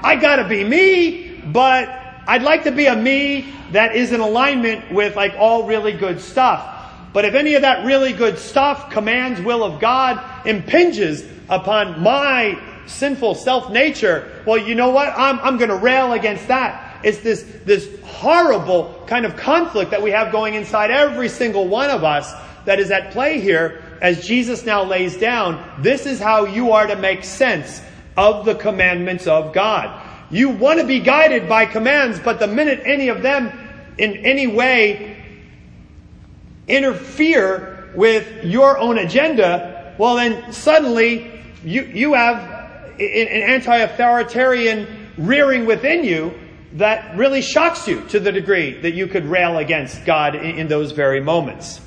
I 0.02 0.16
gotta 0.16 0.48
be 0.48 0.64
me, 0.64 1.40
but 1.46 1.88
I'd 2.26 2.42
like 2.42 2.64
to 2.64 2.72
be 2.72 2.86
a 2.86 2.96
me 2.96 3.52
that 3.72 3.96
is 3.96 4.12
in 4.12 4.20
alignment 4.20 4.92
with 4.92 5.16
like 5.16 5.34
all 5.38 5.66
really 5.66 5.92
good 5.92 6.20
stuff. 6.20 6.70
But 7.12 7.24
if 7.24 7.34
any 7.34 7.54
of 7.54 7.62
that 7.62 7.86
really 7.86 8.12
good 8.12 8.38
stuff, 8.38 8.90
commands, 8.90 9.40
will 9.40 9.62
of 9.62 9.80
God, 9.80 10.22
impinges 10.46 11.24
upon 11.48 12.02
my 12.02 12.58
sinful 12.86 13.34
self 13.36 13.70
nature, 13.70 14.42
well, 14.46 14.58
you 14.58 14.74
know 14.74 14.90
what? 14.90 15.12
I'm, 15.16 15.38
I'm 15.40 15.56
going 15.56 15.70
to 15.70 15.76
rail 15.76 16.12
against 16.12 16.48
that. 16.48 17.00
It's 17.04 17.18
this, 17.18 17.42
this 17.64 17.88
horrible 18.02 19.04
kind 19.06 19.26
of 19.26 19.36
conflict 19.36 19.90
that 19.90 20.02
we 20.02 20.10
have 20.10 20.32
going 20.32 20.54
inside 20.54 20.90
every 20.90 21.28
single 21.28 21.68
one 21.68 21.90
of 21.90 22.02
us 22.02 22.32
that 22.64 22.80
is 22.80 22.90
at 22.90 23.12
play 23.12 23.40
here 23.40 23.82
as 24.00 24.26
Jesus 24.26 24.64
now 24.64 24.82
lays 24.82 25.16
down. 25.16 25.82
This 25.82 26.06
is 26.06 26.18
how 26.18 26.46
you 26.46 26.72
are 26.72 26.86
to 26.86 26.96
make 26.96 27.24
sense 27.24 27.82
of 28.16 28.44
the 28.44 28.54
commandments 28.54 29.26
of 29.26 29.52
God. 29.52 30.00
You 30.30 30.48
want 30.48 30.80
to 30.80 30.86
be 30.86 31.00
guided 31.00 31.48
by 31.48 31.66
commands, 31.66 32.18
but 32.18 32.38
the 32.38 32.46
minute 32.46 32.80
any 32.84 33.08
of 33.08 33.22
them 33.22 33.52
in 33.98 34.16
any 34.16 34.46
way 34.46 35.22
interfere 36.66 37.90
with 37.94 38.44
your 38.44 38.78
own 38.78 38.98
agenda, 38.98 39.94
well, 39.98 40.16
then 40.16 40.52
suddenly 40.52 41.30
you, 41.64 41.82
you 41.82 42.14
have 42.14 42.53
an 43.00 43.28
anti-authoritarian 43.28 45.10
rearing 45.16 45.66
within 45.66 46.04
you 46.04 46.34
that 46.74 47.16
really 47.16 47.40
shocks 47.40 47.86
you 47.86 48.00
to 48.08 48.18
the 48.18 48.32
degree 48.32 48.80
that 48.80 48.94
you 48.94 49.06
could 49.06 49.24
rail 49.24 49.58
against 49.58 50.04
God 50.04 50.34
in, 50.34 50.58
in 50.58 50.68
those 50.68 50.92
very 50.92 51.20
moments. 51.20 51.80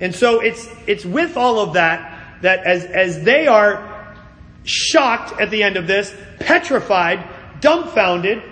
And 0.00 0.14
so 0.14 0.40
it's, 0.40 0.68
it's 0.86 1.04
with 1.04 1.36
all 1.36 1.58
of 1.58 1.74
that, 1.74 2.42
that 2.42 2.64
as, 2.64 2.84
as 2.84 3.22
they 3.22 3.46
are 3.46 4.16
shocked 4.64 5.38
at 5.40 5.50
the 5.50 5.62
end 5.62 5.76
of 5.76 5.86
this, 5.86 6.14
petrified, 6.40 7.26
dumbfounded, 7.60 8.42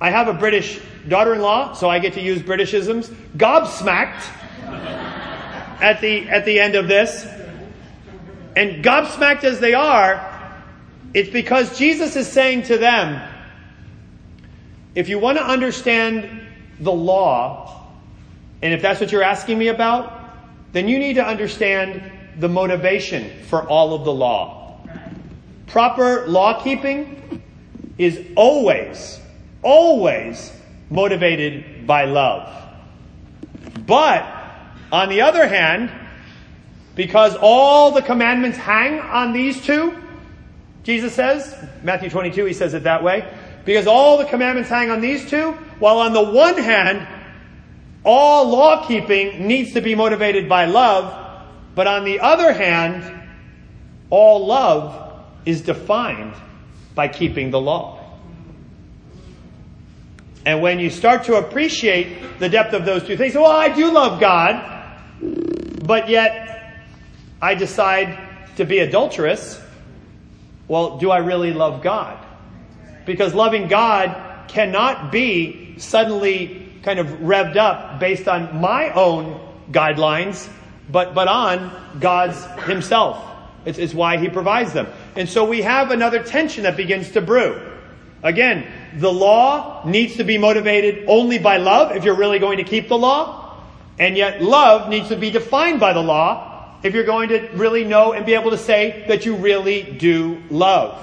I 0.00 0.10
have 0.10 0.28
a 0.28 0.34
British 0.34 0.80
daughter-in-law, 1.08 1.74
so 1.74 1.88
I 1.88 1.98
get 1.98 2.14
to 2.14 2.20
use 2.20 2.42
Britishisms, 2.42 3.08
gobsmacked 3.36 4.22
at 5.80 6.00
the, 6.00 6.28
at 6.28 6.44
the 6.44 6.60
end 6.60 6.74
of 6.74 6.86
this. 6.88 7.26
And 8.56 8.84
gobsmacked 8.84 9.44
as 9.44 9.60
they 9.60 9.74
are, 9.74 10.29
it's 11.12 11.30
because 11.30 11.76
Jesus 11.78 12.16
is 12.16 12.30
saying 12.30 12.64
to 12.64 12.78
them, 12.78 13.20
if 14.94 15.08
you 15.08 15.18
want 15.18 15.38
to 15.38 15.44
understand 15.44 16.46
the 16.80 16.92
law, 16.92 17.88
and 18.62 18.72
if 18.72 18.82
that's 18.82 19.00
what 19.00 19.12
you're 19.12 19.22
asking 19.22 19.58
me 19.58 19.68
about, 19.68 20.20
then 20.72 20.88
you 20.88 20.98
need 20.98 21.14
to 21.14 21.24
understand 21.24 22.02
the 22.38 22.48
motivation 22.48 23.30
for 23.46 23.66
all 23.68 23.94
of 23.94 24.04
the 24.04 24.12
law. 24.12 24.86
Proper 25.66 26.26
law 26.26 26.62
keeping 26.62 27.42
is 27.98 28.20
always, 28.36 29.20
always 29.62 30.52
motivated 30.90 31.86
by 31.86 32.04
love. 32.04 32.52
But, 33.86 34.26
on 34.90 35.08
the 35.08 35.20
other 35.22 35.46
hand, 35.46 35.90
because 36.94 37.36
all 37.40 37.92
the 37.92 38.02
commandments 38.02 38.58
hang 38.58 39.00
on 39.00 39.32
these 39.32 39.62
two, 39.64 39.99
Jesus 40.82 41.14
says, 41.14 41.54
Matthew 41.82 42.10
22, 42.10 42.44
he 42.46 42.52
says 42.52 42.74
it 42.74 42.84
that 42.84 43.02
way, 43.02 43.32
because 43.64 43.86
all 43.86 44.18
the 44.18 44.24
commandments 44.24 44.70
hang 44.70 44.90
on 44.90 45.00
these 45.00 45.28
two, 45.28 45.52
while 45.78 45.98
on 45.98 46.12
the 46.12 46.22
one 46.22 46.56
hand, 46.56 47.06
all 48.04 48.48
law 48.48 48.86
keeping 48.86 49.46
needs 49.46 49.74
to 49.74 49.80
be 49.80 49.94
motivated 49.94 50.48
by 50.48 50.64
love, 50.64 51.44
but 51.74 51.86
on 51.86 52.04
the 52.04 52.20
other 52.20 52.52
hand, 52.52 53.20
all 54.08 54.46
love 54.46 55.22
is 55.44 55.60
defined 55.60 56.34
by 56.94 57.08
keeping 57.08 57.50
the 57.50 57.60
law. 57.60 57.98
And 60.46 60.62
when 60.62 60.80
you 60.80 60.88
start 60.88 61.24
to 61.24 61.36
appreciate 61.36 62.38
the 62.38 62.48
depth 62.48 62.72
of 62.72 62.86
those 62.86 63.04
two 63.06 63.16
things, 63.16 63.34
well, 63.34 63.46
I 63.46 63.68
do 63.68 63.92
love 63.92 64.20
God, 64.20 64.96
but 65.84 66.08
yet 66.08 66.80
I 67.42 67.54
decide 67.54 68.18
to 68.56 68.64
be 68.64 68.78
adulterous. 68.78 69.60
Well, 70.70 70.98
do 70.98 71.10
I 71.10 71.18
really 71.18 71.52
love 71.52 71.82
God? 71.82 72.16
Because 73.04 73.34
loving 73.34 73.66
God 73.66 74.46
cannot 74.46 75.10
be 75.10 75.74
suddenly 75.78 76.68
kind 76.84 77.00
of 77.00 77.08
revved 77.08 77.56
up 77.56 77.98
based 77.98 78.28
on 78.28 78.60
my 78.60 78.92
own 78.92 79.40
guidelines, 79.72 80.48
but, 80.88 81.12
but 81.12 81.26
on 81.26 81.72
God's 81.98 82.40
Himself. 82.68 83.20
It's, 83.64 83.80
it's 83.80 83.92
why 83.92 84.18
He 84.18 84.28
provides 84.28 84.72
them. 84.72 84.86
And 85.16 85.28
so 85.28 85.44
we 85.44 85.62
have 85.62 85.90
another 85.90 86.22
tension 86.22 86.62
that 86.62 86.76
begins 86.76 87.10
to 87.10 87.20
brew. 87.20 87.60
Again, 88.22 88.64
the 88.96 89.12
law 89.12 89.82
needs 89.84 90.18
to 90.18 90.24
be 90.24 90.38
motivated 90.38 91.06
only 91.08 91.40
by 91.40 91.56
love 91.56 91.96
if 91.96 92.04
you're 92.04 92.14
really 92.14 92.38
going 92.38 92.58
to 92.58 92.64
keep 92.64 92.86
the 92.86 92.96
law. 92.96 93.60
And 93.98 94.16
yet 94.16 94.40
love 94.40 94.88
needs 94.88 95.08
to 95.08 95.16
be 95.16 95.32
defined 95.32 95.80
by 95.80 95.94
the 95.94 96.00
law 96.00 96.49
if 96.82 96.94
you're 96.94 97.04
going 97.04 97.28
to 97.30 97.48
really 97.54 97.84
know 97.84 98.12
and 98.12 98.24
be 98.24 98.34
able 98.34 98.50
to 98.50 98.58
say 98.58 99.04
that 99.08 99.26
you 99.26 99.36
really 99.36 99.82
do 99.82 100.42
love. 100.50 100.98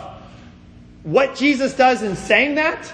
What 1.04 1.36
Jesus 1.36 1.74
does 1.74 2.02
in 2.02 2.16
saying 2.16 2.56
that 2.56 2.92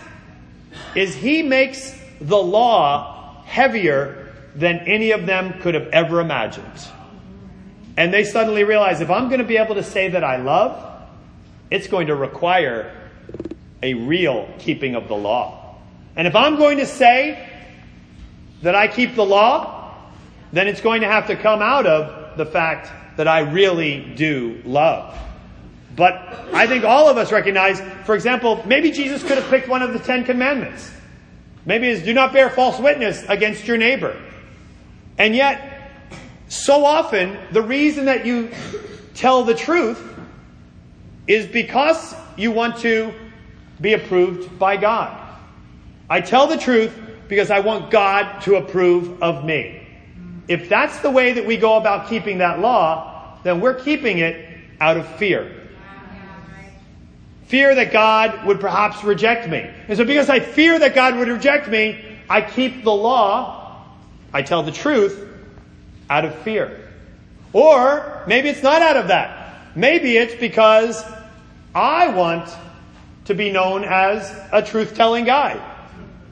is 0.95 1.15
he 1.15 1.41
makes 1.41 1.97
the 2.19 2.37
law 2.37 3.43
heavier 3.45 4.33
than 4.55 4.79
any 4.79 5.11
of 5.11 5.25
them 5.25 5.59
could 5.61 5.73
have 5.73 5.87
ever 5.87 6.19
imagined. 6.19 6.87
And 7.97 8.13
they 8.13 8.23
suddenly 8.23 8.63
realize 8.63 9.01
if 9.01 9.09
I'm 9.09 9.27
going 9.27 9.39
to 9.39 9.47
be 9.47 9.57
able 9.57 9.75
to 9.75 9.83
say 9.83 10.09
that 10.09 10.23
I 10.23 10.37
love, 10.37 10.91
it's 11.69 11.87
going 11.87 12.07
to 12.07 12.15
require 12.15 12.95
a 13.81 13.93
real 13.93 14.49
keeping 14.59 14.95
of 14.95 15.07
the 15.07 15.15
law. 15.15 15.77
And 16.15 16.27
if 16.27 16.35
I'm 16.35 16.57
going 16.57 16.77
to 16.77 16.85
say 16.85 17.49
that 18.61 18.75
I 18.75 18.87
keep 18.87 19.15
the 19.15 19.25
law, 19.25 19.95
then 20.51 20.67
it's 20.67 20.81
going 20.81 21.01
to 21.01 21.07
have 21.07 21.27
to 21.27 21.35
come 21.35 21.61
out 21.61 21.85
of 21.85 22.22
the 22.37 22.45
fact 22.45 23.17
that 23.17 23.27
I 23.27 23.39
really 23.39 24.13
do 24.15 24.61
love. 24.65 25.17
But 25.95 26.13
I 26.53 26.65
think 26.65 26.83
all 26.83 27.07
of 27.07 27.17
us 27.17 27.31
recognize, 27.31 27.79
for 28.05 28.15
example, 28.15 28.63
maybe 28.65 28.91
Jesus 28.91 29.21
could 29.21 29.37
have 29.37 29.47
picked 29.49 29.67
one 29.67 29.81
of 29.81 29.93
the 29.93 29.99
Ten 29.99 30.23
Commandments. 30.23 30.91
Maybe 31.65 31.87
it's 31.87 32.03
do 32.03 32.13
not 32.13 32.33
bear 32.33 32.49
false 32.49 32.79
witness 32.79 33.23
against 33.29 33.67
your 33.67 33.77
neighbor. 33.77 34.19
And 35.17 35.35
yet, 35.35 35.91
so 36.47 36.83
often, 36.83 37.37
the 37.51 37.61
reason 37.61 38.05
that 38.05 38.25
you 38.25 38.49
tell 39.13 39.43
the 39.43 39.53
truth 39.53 40.01
is 41.27 41.45
because 41.45 42.15
you 42.35 42.51
want 42.51 42.77
to 42.79 43.13
be 43.79 43.93
approved 43.93 44.57
by 44.57 44.77
God. 44.77 45.19
I 46.09 46.21
tell 46.21 46.47
the 46.47 46.57
truth 46.57 46.93
because 47.27 47.49
I 47.49 47.59
want 47.59 47.91
God 47.91 48.41
to 48.41 48.55
approve 48.55 49.21
of 49.21 49.45
me. 49.45 49.82
If 50.47 50.69
that's 50.69 50.99
the 50.99 51.09
way 51.09 51.33
that 51.33 51.45
we 51.45 51.57
go 51.57 51.77
about 51.77 52.09
keeping 52.09 52.39
that 52.39 52.59
law, 52.59 53.37
then 53.43 53.61
we're 53.61 53.79
keeping 53.79 54.19
it 54.19 54.57
out 54.79 54.97
of 54.97 55.07
fear. 55.15 55.51
Fear 57.45 57.75
that 57.75 57.91
God 57.91 58.45
would 58.47 58.59
perhaps 58.59 59.03
reject 59.03 59.47
me. 59.47 59.69
And 59.87 59.97
so 59.97 60.05
because 60.05 60.29
I 60.29 60.39
fear 60.39 60.79
that 60.79 60.95
God 60.95 61.15
would 61.17 61.27
reject 61.27 61.67
me, 61.69 62.03
I 62.29 62.41
keep 62.41 62.83
the 62.83 62.91
law, 62.91 63.85
I 64.33 64.41
tell 64.41 64.63
the 64.63 64.71
truth, 64.71 65.29
out 66.09 66.25
of 66.25 66.35
fear. 66.39 66.89
Or 67.53 68.23
maybe 68.27 68.49
it's 68.49 68.63
not 68.63 68.81
out 68.81 68.97
of 68.97 69.09
that. 69.09 69.75
Maybe 69.75 70.17
it's 70.17 70.35
because 70.35 71.03
I 71.75 72.09
want 72.09 72.49
to 73.25 73.33
be 73.33 73.51
known 73.51 73.83
as 73.83 74.31
a 74.51 74.61
truth 74.61 74.95
telling 74.95 75.25
guy. 75.25 75.61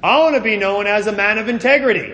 I 0.03 0.19
want 0.19 0.35
to 0.35 0.41
be 0.41 0.57
known 0.57 0.87
as 0.87 1.07
a 1.07 1.11
man 1.11 1.37
of 1.37 1.47
integrity. 1.47 2.13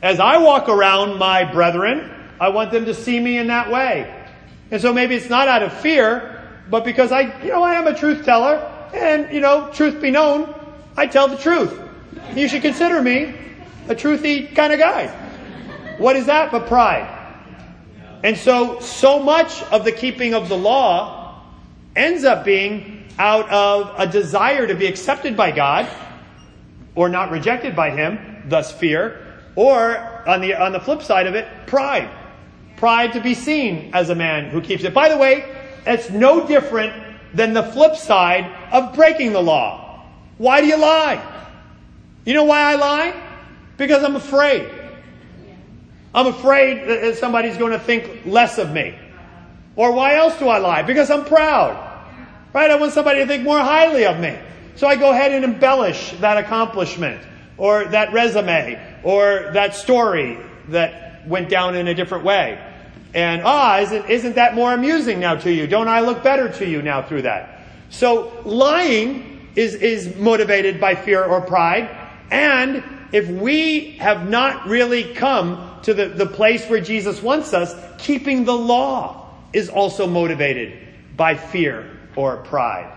As 0.00 0.20
I 0.20 0.38
walk 0.38 0.68
around 0.68 1.18
my 1.18 1.44
brethren, 1.50 2.10
I 2.40 2.50
want 2.50 2.70
them 2.70 2.84
to 2.84 2.94
see 2.94 3.18
me 3.18 3.36
in 3.36 3.48
that 3.48 3.70
way. 3.70 4.14
And 4.70 4.80
so 4.80 4.92
maybe 4.92 5.16
it's 5.16 5.28
not 5.28 5.48
out 5.48 5.62
of 5.62 5.72
fear, 5.72 6.48
but 6.70 6.84
because 6.84 7.10
I, 7.10 7.42
you 7.42 7.48
know, 7.48 7.62
I 7.62 7.74
am 7.74 7.86
a 7.86 7.94
truth 7.94 8.24
teller, 8.24 8.56
and, 8.94 9.32
you 9.32 9.40
know, 9.40 9.70
truth 9.72 10.00
be 10.00 10.10
known, 10.10 10.54
I 10.96 11.06
tell 11.06 11.28
the 11.28 11.36
truth. 11.36 11.78
You 12.34 12.48
should 12.48 12.62
consider 12.62 13.02
me 13.02 13.34
a 13.88 13.94
truthy 13.94 14.54
kind 14.54 14.72
of 14.72 14.78
guy. 14.78 15.06
What 15.98 16.16
is 16.16 16.26
that 16.26 16.52
but 16.52 16.66
pride? 16.66 17.14
And 18.22 18.36
so, 18.36 18.80
so 18.80 19.20
much 19.20 19.62
of 19.64 19.84
the 19.84 19.92
keeping 19.92 20.34
of 20.34 20.48
the 20.48 20.56
law 20.56 21.42
ends 21.96 22.24
up 22.24 22.44
being 22.44 23.08
out 23.18 23.48
of 23.50 23.94
a 23.98 24.06
desire 24.06 24.66
to 24.66 24.74
be 24.74 24.86
accepted 24.86 25.36
by 25.36 25.50
God 25.50 25.88
or 26.94 27.08
not 27.08 27.30
rejected 27.30 27.74
by 27.74 27.90
Him, 27.90 28.44
thus 28.48 28.70
fear, 28.70 29.27
or 29.58 29.98
on 30.28 30.40
the, 30.40 30.54
on 30.54 30.70
the 30.70 30.78
flip 30.78 31.02
side 31.02 31.26
of 31.26 31.34
it, 31.34 31.48
pride. 31.66 32.08
Pride 32.76 33.12
to 33.14 33.20
be 33.20 33.34
seen 33.34 33.90
as 33.92 34.08
a 34.08 34.14
man 34.14 34.50
who 34.50 34.60
keeps 34.60 34.84
it. 34.84 34.94
By 34.94 35.08
the 35.08 35.18
way, 35.18 35.52
it's 35.84 36.10
no 36.10 36.46
different 36.46 36.92
than 37.34 37.54
the 37.54 37.64
flip 37.64 37.96
side 37.96 38.44
of 38.70 38.94
breaking 38.94 39.32
the 39.32 39.42
law. 39.42 40.06
Why 40.36 40.60
do 40.60 40.68
you 40.68 40.76
lie? 40.76 41.20
You 42.24 42.34
know 42.34 42.44
why 42.44 42.70
I 42.70 42.76
lie? 42.76 43.20
Because 43.76 44.04
I'm 44.04 44.14
afraid. 44.14 44.70
I'm 46.14 46.28
afraid 46.28 46.86
that 46.86 47.16
somebody's 47.16 47.56
going 47.56 47.72
to 47.72 47.80
think 47.80 48.24
less 48.24 48.58
of 48.58 48.70
me. 48.70 48.94
Or 49.74 49.90
why 49.90 50.14
else 50.14 50.38
do 50.38 50.46
I 50.46 50.58
lie? 50.58 50.82
Because 50.82 51.10
I'm 51.10 51.24
proud. 51.24 51.74
Right? 52.52 52.70
I 52.70 52.76
want 52.76 52.92
somebody 52.92 53.18
to 53.18 53.26
think 53.26 53.42
more 53.42 53.58
highly 53.58 54.06
of 54.06 54.20
me. 54.20 54.38
So 54.76 54.86
I 54.86 54.94
go 54.94 55.10
ahead 55.10 55.32
and 55.32 55.44
embellish 55.44 56.12
that 56.20 56.36
accomplishment 56.36 57.20
or 57.56 57.86
that 57.86 58.12
resume 58.12 58.87
or 59.02 59.50
that 59.52 59.74
story 59.74 60.38
that 60.68 61.26
went 61.26 61.48
down 61.48 61.76
in 61.76 61.88
a 61.88 61.94
different 61.94 62.24
way. 62.24 62.62
And 63.14 63.42
ah, 63.44 63.78
isn't, 63.78 64.10
isn't 64.10 64.34
that 64.34 64.54
more 64.54 64.72
amusing 64.72 65.20
now 65.20 65.36
to 65.36 65.52
you? 65.52 65.66
Don't 65.66 65.88
I 65.88 66.00
look 66.00 66.22
better 66.22 66.50
to 66.54 66.68
you 66.68 66.82
now 66.82 67.02
through 67.02 67.22
that? 67.22 67.62
So 67.90 68.42
lying 68.44 69.48
is, 69.56 69.74
is 69.74 70.14
motivated 70.16 70.80
by 70.80 70.94
fear 70.94 71.24
or 71.24 71.40
pride. 71.40 71.88
And 72.30 72.84
if 73.12 73.28
we 73.28 73.92
have 73.92 74.28
not 74.28 74.66
really 74.66 75.14
come 75.14 75.80
to 75.82 75.94
the, 75.94 76.08
the 76.08 76.26
place 76.26 76.68
where 76.68 76.80
Jesus 76.80 77.22
wants 77.22 77.54
us, 77.54 77.74
keeping 77.98 78.44
the 78.44 78.56
law 78.56 79.34
is 79.52 79.70
also 79.70 80.06
motivated 80.06 80.78
by 81.16 81.34
fear 81.34 81.98
or 82.14 82.36
pride. 82.38 82.94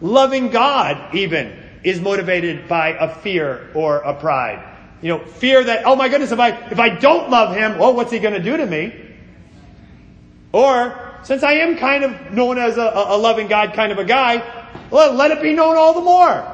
Loving 0.00 0.50
God, 0.50 1.14
even, 1.14 1.56
is 1.84 2.00
motivated 2.00 2.68
by 2.68 2.88
a 2.88 3.14
fear 3.14 3.70
or 3.74 3.98
a 3.98 4.14
pride. 4.14 4.71
You 5.02 5.08
know, 5.08 5.24
fear 5.24 5.62
that, 5.64 5.84
oh 5.84 5.96
my 5.96 6.08
goodness, 6.08 6.32
if 6.32 6.38
I, 6.38 6.50
if 6.70 6.78
I 6.78 6.88
don't 6.88 7.28
love 7.28 7.54
him, 7.54 7.78
well, 7.78 7.94
what's 7.94 8.10
he 8.10 8.18
going 8.18 8.34
to 8.34 8.42
do 8.42 8.56
to 8.56 8.64
me? 8.64 8.94
Or, 10.52 10.98
since 11.24 11.42
I 11.42 11.54
am 11.54 11.76
kind 11.76 12.04
of 12.04 12.32
known 12.32 12.58
as 12.58 12.78
a, 12.78 12.92
a 12.94 13.18
loving 13.18 13.48
God 13.48 13.74
kind 13.74 13.92
of 13.92 13.98
a 13.98 14.04
guy, 14.04 14.70
well, 14.90 15.12
let 15.12 15.30
it 15.30 15.42
be 15.42 15.52
known 15.54 15.76
all 15.76 15.94
the 15.94 16.00
more 16.00 16.48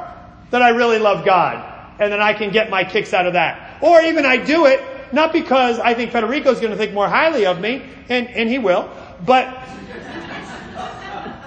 that 0.51 0.63
I 0.63 0.71
really 0.71 0.99
love 0.99 1.25
God. 1.25 1.65
And 2.01 2.13
then 2.13 2.21
I 2.21 2.33
can 2.33 2.51
get 2.51 2.71
my 2.71 2.85
kicks 2.85 3.13
out 3.13 3.27
of 3.27 3.35
that. 3.35 3.83
Or 3.83 4.01
even 4.01 4.25
I 4.25 4.39
do 4.39 4.67
it, 4.67 4.81
not 5.13 5.33
because 5.33 5.79
I 5.79 5.95
think 5.95 6.13
Federico's 6.13 6.61
going 6.61 6.73
to 6.73 6.77
think 6.77 6.93
more 6.93 7.09
highly 7.09 7.47
of 7.47 7.61
me, 7.61 7.83
and, 8.09 8.29
and 8.29 8.49
he 8.49 8.59
will, 8.59 8.91
but 9.25 9.47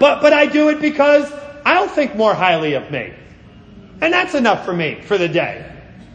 but, 0.02 0.20
but 0.20 0.32
I 0.32 0.46
do 0.46 0.68
it 0.68 0.80
because 0.80 1.32
I'll 1.64 1.86
think 1.86 2.16
more 2.16 2.34
highly 2.34 2.74
of 2.74 2.90
me. 2.90 3.12
And 4.00 4.12
that's 4.12 4.34
enough 4.34 4.64
for 4.64 4.72
me 4.72 5.00
for 5.00 5.16
the 5.16 5.28
day. 5.28 5.71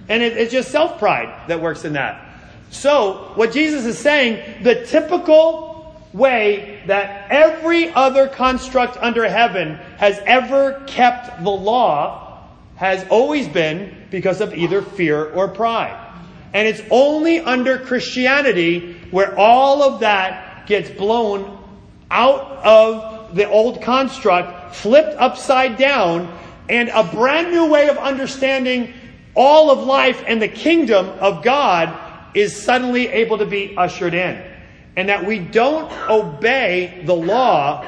And 0.09 0.23
it, 0.23 0.37
it's 0.37 0.51
just 0.51 0.71
self 0.71 0.99
pride 0.99 1.47
that 1.47 1.61
works 1.61 1.85
in 1.85 1.93
that. 1.93 2.23
So, 2.69 3.31
what 3.35 3.51
Jesus 3.51 3.85
is 3.85 3.97
saying, 3.97 4.63
the 4.63 4.85
typical 4.85 5.95
way 6.13 6.83
that 6.87 7.29
every 7.29 7.91
other 7.91 8.27
construct 8.27 8.97
under 8.97 9.27
heaven 9.27 9.75
has 9.97 10.19
ever 10.25 10.83
kept 10.87 11.43
the 11.43 11.49
law 11.49 12.43
has 12.75 13.05
always 13.09 13.47
been 13.47 13.95
because 14.11 14.41
of 14.41 14.53
either 14.53 14.81
fear 14.81 15.31
or 15.31 15.47
pride. 15.47 16.03
And 16.53 16.67
it's 16.67 16.81
only 16.91 17.39
under 17.39 17.79
Christianity 17.79 18.93
where 19.11 19.37
all 19.37 19.83
of 19.83 20.01
that 20.01 20.67
gets 20.67 20.89
blown 20.89 21.57
out 22.09 22.41
of 22.63 23.35
the 23.35 23.49
old 23.49 23.81
construct, 23.81 24.75
flipped 24.75 25.15
upside 25.17 25.77
down, 25.77 26.33
and 26.69 26.89
a 26.89 27.03
brand 27.03 27.51
new 27.51 27.69
way 27.69 27.89
of 27.89 27.97
understanding 27.97 28.93
all 29.37 29.69
of 29.69 29.85
life 29.85 30.21
and 30.27 30.41
the 30.41 30.47
kingdom 30.47 31.07
of 31.19 31.43
God 31.43 31.97
is 32.33 32.59
suddenly 32.61 33.07
able 33.07 33.37
to 33.37 33.45
be 33.45 33.77
ushered 33.77 34.13
in. 34.13 34.43
And 34.97 35.09
that 35.09 35.25
we 35.25 35.37
don't 35.37 35.91
obey 36.09 37.03
the 37.05 37.13
law 37.13 37.87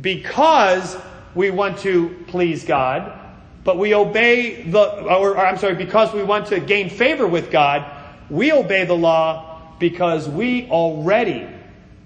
because 0.00 0.96
we 1.34 1.50
want 1.50 1.78
to 1.78 2.24
please 2.28 2.64
God, 2.64 3.18
but 3.64 3.76
we 3.76 3.94
obey 3.94 4.62
the, 4.62 5.02
or, 5.02 5.36
or, 5.36 5.38
I'm 5.38 5.58
sorry, 5.58 5.74
because 5.74 6.12
we 6.12 6.22
want 6.22 6.46
to 6.48 6.60
gain 6.60 6.88
favor 6.88 7.26
with 7.26 7.50
God, 7.50 7.84
we 8.30 8.52
obey 8.52 8.84
the 8.84 8.94
law 8.94 9.74
because 9.78 10.28
we 10.28 10.68
already 10.68 11.46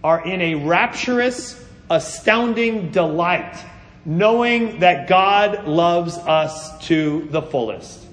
are 0.02 0.24
in 0.24 0.40
a 0.40 0.54
rapturous, 0.54 1.62
astounding 1.90 2.90
delight, 2.90 3.56
knowing 4.06 4.78
that 4.80 5.08
God 5.08 5.66
loves 5.66 6.16
us 6.16 6.78
to 6.86 7.26
the 7.30 7.42
fullest. 7.42 8.06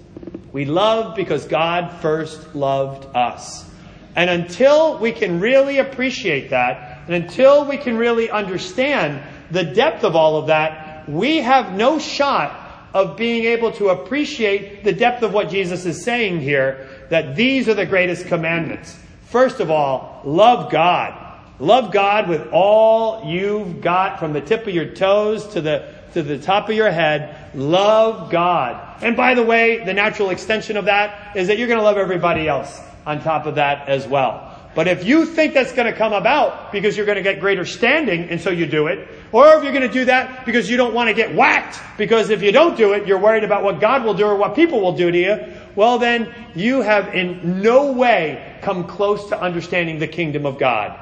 We 0.51 0.65
love 0.65 1.15
because 1.15 1.45
God 1.45 2.01
first 2.01 2.55
loved 2.55 3.05
us. 3.15 3.69
And 4.15 4.29
until 4.29 4.97
we 4.97 5.11
can 5.11 5.39
really 5.39 5.77
appreciate 5.77 6.49
that, 6.49 7.03
and 7.07 7.15
until 7.15 7.65
we 7.65 7.77
can 7.77 7.95
really 7.97 8.29
understand 8.29 9.21
the 9.51 9.63
depth 9.63 10.03
of 10.03 10.15
all 10.15 10.37
of 10.37 10.47
that, 10.47 11.07
we 11.07 11.37
have 11.37 11.73
no 11.73 11.99
shot 11.99 12.59
of 12.93 13.17
being 13.17 13.45
able 13.45 13.71
to 13.73 13.89
appreciate 13.89 14.83
the 14.83 14.93
depth 14.93 15.23
of 15.23 15.33
what 15.33 15.49
Jesus 15.49 15.85
is 15.85 16.03
saying 16.03 16.41
here, 16.41 16.87
that 17.09 17.35
these 17.35 17.69
are 17.69 17.73
the 17.73 17.85
greatest 17.85 18.27
commandments. 18.27 18.97
First 19.25 19.59
of 19.59 19.69
all, 19.69 20.21
love 20.23 20.71
God. 20.71 21.22
Love 21.59 21.91
God 21.91 22.27
with 22.29 22.49
all 22.51 23.25
you've 23.25 23.81
got 23.81 24.19
from 24.19 24.33
the 24.33 24.41
tip 24.41 24.65
of 24.67 24.73
your 24.73 24.87
toes 24.87 25.47
to 25.49 25.61
the, 25.61 25.93
to 26.13 26.23
the 26.23 26.37
top 26.37 26.69
of 26.69 26.75
your 26.75 26.91
head. 26.91 27.55
Love 27.55 28.31
God. 28.31 29.03
And 29.03 29.15
by 29.15 29.35
the 29.35 29.43
way, 29.43 29.83
the 29.83 29.93
natural 29.93 30.29
extension 30.31 30.77
of 30.77 30.85
that 30.85 31.37
is 31.37 31.47
that 31.47 31.57
you're 31.57 31.67
going 31.67 31.79
to 31.79 31.83
love 31.83 31.97
everybody 31.97 32.47
else 32.47 32.79
on 33.05 33.21
top 33.21 33.45
of 33.45 33.55
that 33.55 33.87
as 33.87 34.07
well. 34.07 34.49
But 34.75 34.87
if 34.87 35.05
you 35.05 35.27
think 35.27 35.53
that's 35.53 35.71
going 35.71 35.91
to 35.91 35.95
come 35.95 36.13
about 36.13 36.71
because 36.71 36.97
you're 36.97 37.05
going 37.05 37.17
to 37.17 37.21
get 37.21 37.39
greater 37.39 37.63
standing 37.63 38.29
and 38.29 38.41
so 38.41 38.49
you 38.49 38.65
do 38.65 38.87
it, 38.87 39.07
or 39.31 39.55
if 39.55 39.63
you're 39.63 39.71
going 39.71 39.87
to 39.87 39.93
do 39.93 40.05
that 40.05 40.45
because 40.47 40.67
you 40.67 40.77
don't 40.77 40.95
want 40.95 41.09
to 41.09 41.13
get 41.13 41.35
whacked 41.35 41.79
because 41.97 42.31
if 42.31 42.41
you 42.41 42.51
don't 42.51 42.75
do 42.75 42.93
it, 42.93 43.05
you're 43.05 43.19
worried 43.19 43.43
about 43.43 43.63
what 43.63 43.79
God 43.79 44.03
will 44.03 44.15
do 44.15 44.25
or 44.25 44.35
what 44.35 44.55
people 44.55 44.81
will 44.81 44.95
do 44.97 45.11
to 45.11 45.17
you, 45.17 45.53
well 45.75 45.99
then 45.99 46.33
you 46.55 46.81
have 46.81 47.13
in 47.13 47.61
no 47.61 47.91
way 47.91 48.57
come 48.63 48.87
close 48.87 49.29
to 49.29 49.39
understanding 49.39 49.99
the 49.99 50.07
kingdom 50.07 50.47
of 50.47 50.57
God. 50.57 50.99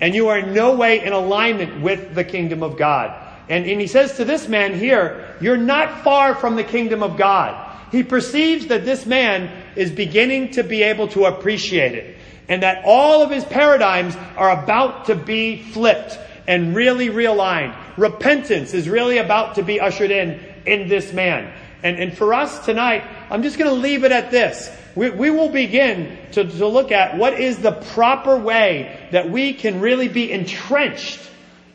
And 0.00 0.14
you 0.14 0.28
are 0.28 0.38
in 0.38 0.54
no 0.54 0.74
way 0.74 1.04
in 1.04 1.12
alignment 1.12 1.82
with 1.82 2.14
the 2.14 2.24
kingdom 2.24 2.62
of 2.62 2.76
God. 2.76 3.20
And, 3.48 3.66
and 3.66 3.80
he 3.80 3.86
says 3.86 4.16
to 4.16 4.24
this 4.24 4.48
man 4.48 4.78
here, 4.78 5.36
you're 5.40 5.56
not 5.56 6.02
far 6.02 6.34
from 6.34 6.56
the 6.56 6.64
kingdom 6.64 7.02
of 7.02 7.16
God. 7.16 7.72
He 7.92 8.02
perceives 8.02 8.66
that 8.68 8.84
this 8.84 9.06
man 9.06 9.50
is 9.76 9.90
beginning 9.90 10.52
to 10.52 10.64
be 10.64 10.82
able 10.82 11.08
to 11.08 11.26
appreciate 11.26 11.94
it 11.94 12.16
and 12.48 12.62
that 12.62 12.82
all 12.84 13.22
of 13.22 13.30
his 13.30 13.44
paradigms 13.44 14.16
are 14.36 14.62
about 14.62 15.06
to 15.06 15.14
be 15.14 15.62
flipped 15.62 16.18
and 16.46 16.74
really 16.74 17.08
realigned. 17.08 17.74
Repentance 17.96 18.74
is 18.74 18.88
really 18.88 19.18
about 19.18 19.54
to 19.54 19.62
be 19.62 19.80
ushered 19.80 20.10
in 20.10 20.40
in 20.66 20.88
this 20.88 21.12
man. 21.12 21.52
And, 21.84 21.98
and 21.98 22.16
for 22.16 22.32
us 22.32 22.64
tonight, 22.64 23.04
I'm 23.28 23.42
just 23.42 23.58
going 23.58 23.70
to 23.70 23.80
leave 23.80 24.04
it 24.04 24.10
at 24.10 24.30
this. 24.30 24.70
We, 24.94 25.10
we 25.10 25.30
will 25.30 25.50
begin 25.50 26.16
to, 26.32 26.44
to 26.44 26.66
look 26.66 26.90
at 26.90 27.18
what 27.18 27.38
is 27.38 27.58
the 27.58 27.72
proper 27.72 28.38
way 28.38 29.06
that 29.12 29.30
we 29.30 29.52
can 29.52 29.80
really 29.80 30.08
be 30.08 30.32
entrenched 30.32 31.20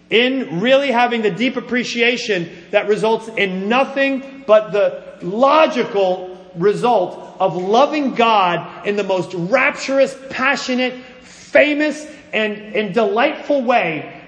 in 0.09 0.61
really 0.61 0.89
having 0.91 1.21
the 1.21 1.29
deep 1.29 1.57
appreciation 1.57 2.49
that 2.71 2.87
results 2.87 3.27
in 3.27 3.69
nothing 3.69 4.43
but 4.47 4.71
the 4.71 5.19
logical 5.21 6.35
result 6.55 7.37
of 7.39 7.55
loving 7.55 8.15
God 8.15 8.87
in 8.87 8.95
the 8.95 9.03
most 9.03 9.31
rapturous, 9.35 10.17
passionate, 10.31 10.95
famous, 11.21 12.07
and, 12.33 12.53
and 12.75 12.95
delightful 12.95 13.61
way, 13.61 14.23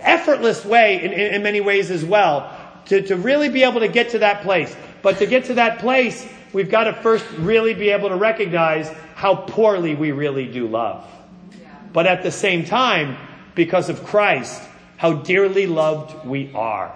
effortless 0.00 0.64
way 0.64 1.04
in, 1.04 1.12
in, 1.12 1.34
in 1.34 1.42
many 1.42 1.60
ways 1.60 1.90
as 1.90 2.02
well, 2.02 2.50
to, 2.86 3.02
to 3.02 3.16
really 3.16 3.50
be 3.50 3.64
able 3.64 3.80
to 3.80 3.88
get 3.88 4.10
to 4.10 4.20
that 4.20 4.42
place. 4.42 4.74
But 5.06 5.18
to 5.18 5.26
get 5.26 5.44
to 5.44 5.54
that 5.54 5.78
place, 5.78 6.28
we've 6.52 6.68
got 6.68 6.84
to 6.84 6.92
first 6.92 7.24
really 7.38 7.74
be 7.74 7.90
able 7.90 8.08
to 8.08 8.16
recognize 8.16 8.88
how 9.14 9.36
poorly 9.36 9.94
we 9.94 10.10
really 10.10 10.48
do 10.48 10.66
love. 10.66 11.08
But 11.92 12.08
at 12.08 12.24
the 12.24 12.32
same 12.32 12.64
time, 12.64 13.16
because 13.54 13.88
of 13.88 14.02
Christ, 14.02 14.60
how 14.96 15.12
dearly 15.12 15.68
loved 15.68 16.26
we 16.26 16.50
are. 16.56 16.92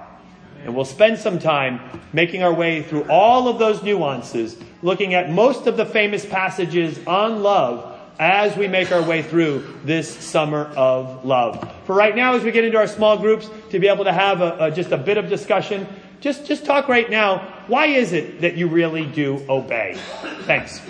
And 0.64 0.74
we'll 0.74 0.86
spend 0.86 1.20
some 1.20 1.38
time 1.38 2.00
making 2.12 2.42
our 2.42 2.52
way 2.52 2.82
through 2.82 3.08
all 3.08 3.46
of 3.46 3.60
those 3.60 3.80
nuances, 3.84 4.56
looking 4.82 5.14
at 5.14 5.30
most 5.30 5.68
of 5.68 5.76
the 5.76 5.86
famous 5.86 6.26
passages 6.26 6.98
on 7.06 7.44
love 7.44 7.96
as 8.18 8.56
we 8.56 8.66
make 8.66 8.90
our 8.90 9.02
way 9.02 9.22
through 9.22 9.78
this 9.84 10.12
summer 10.12 10.64
of 10.76 11.24
love. 11.24 11.72
For 11.84 11.94
right 11.94 12.16
now, 12.16 12.34
as 12.34 12.42
we 12.42 12.50
get 12.50 12.64
into 12.64 12.76
our 12.76 12.88
small 12.88 13.18
groups, 13.18 13.48
to 13.70 13.78
be 13.78 13.86
able 13.86 14.02
to 14.02 14.12
have 14.12 14.40
a, 14.40 14.56
a, 14.64 14.70
just 14.72 14.90
a 14.90 14.98
bit 14.98 15.16
of 15.16 15.28
discussion, 15.28 15.86
just, 16.20 16.46
just 16.46 16.64
talk 16.64 16.88
right 16.88 17.10
now. 17.10 17.38
Why 17.66 17.86
is 17.86 18.12
it 18.12 18.42
that 18.42 18.56
you 18.56 18.68
really 18.68 19.06
do 19.06 19.44
obey? 19.48 19.96
Thanks. 20.44 20.80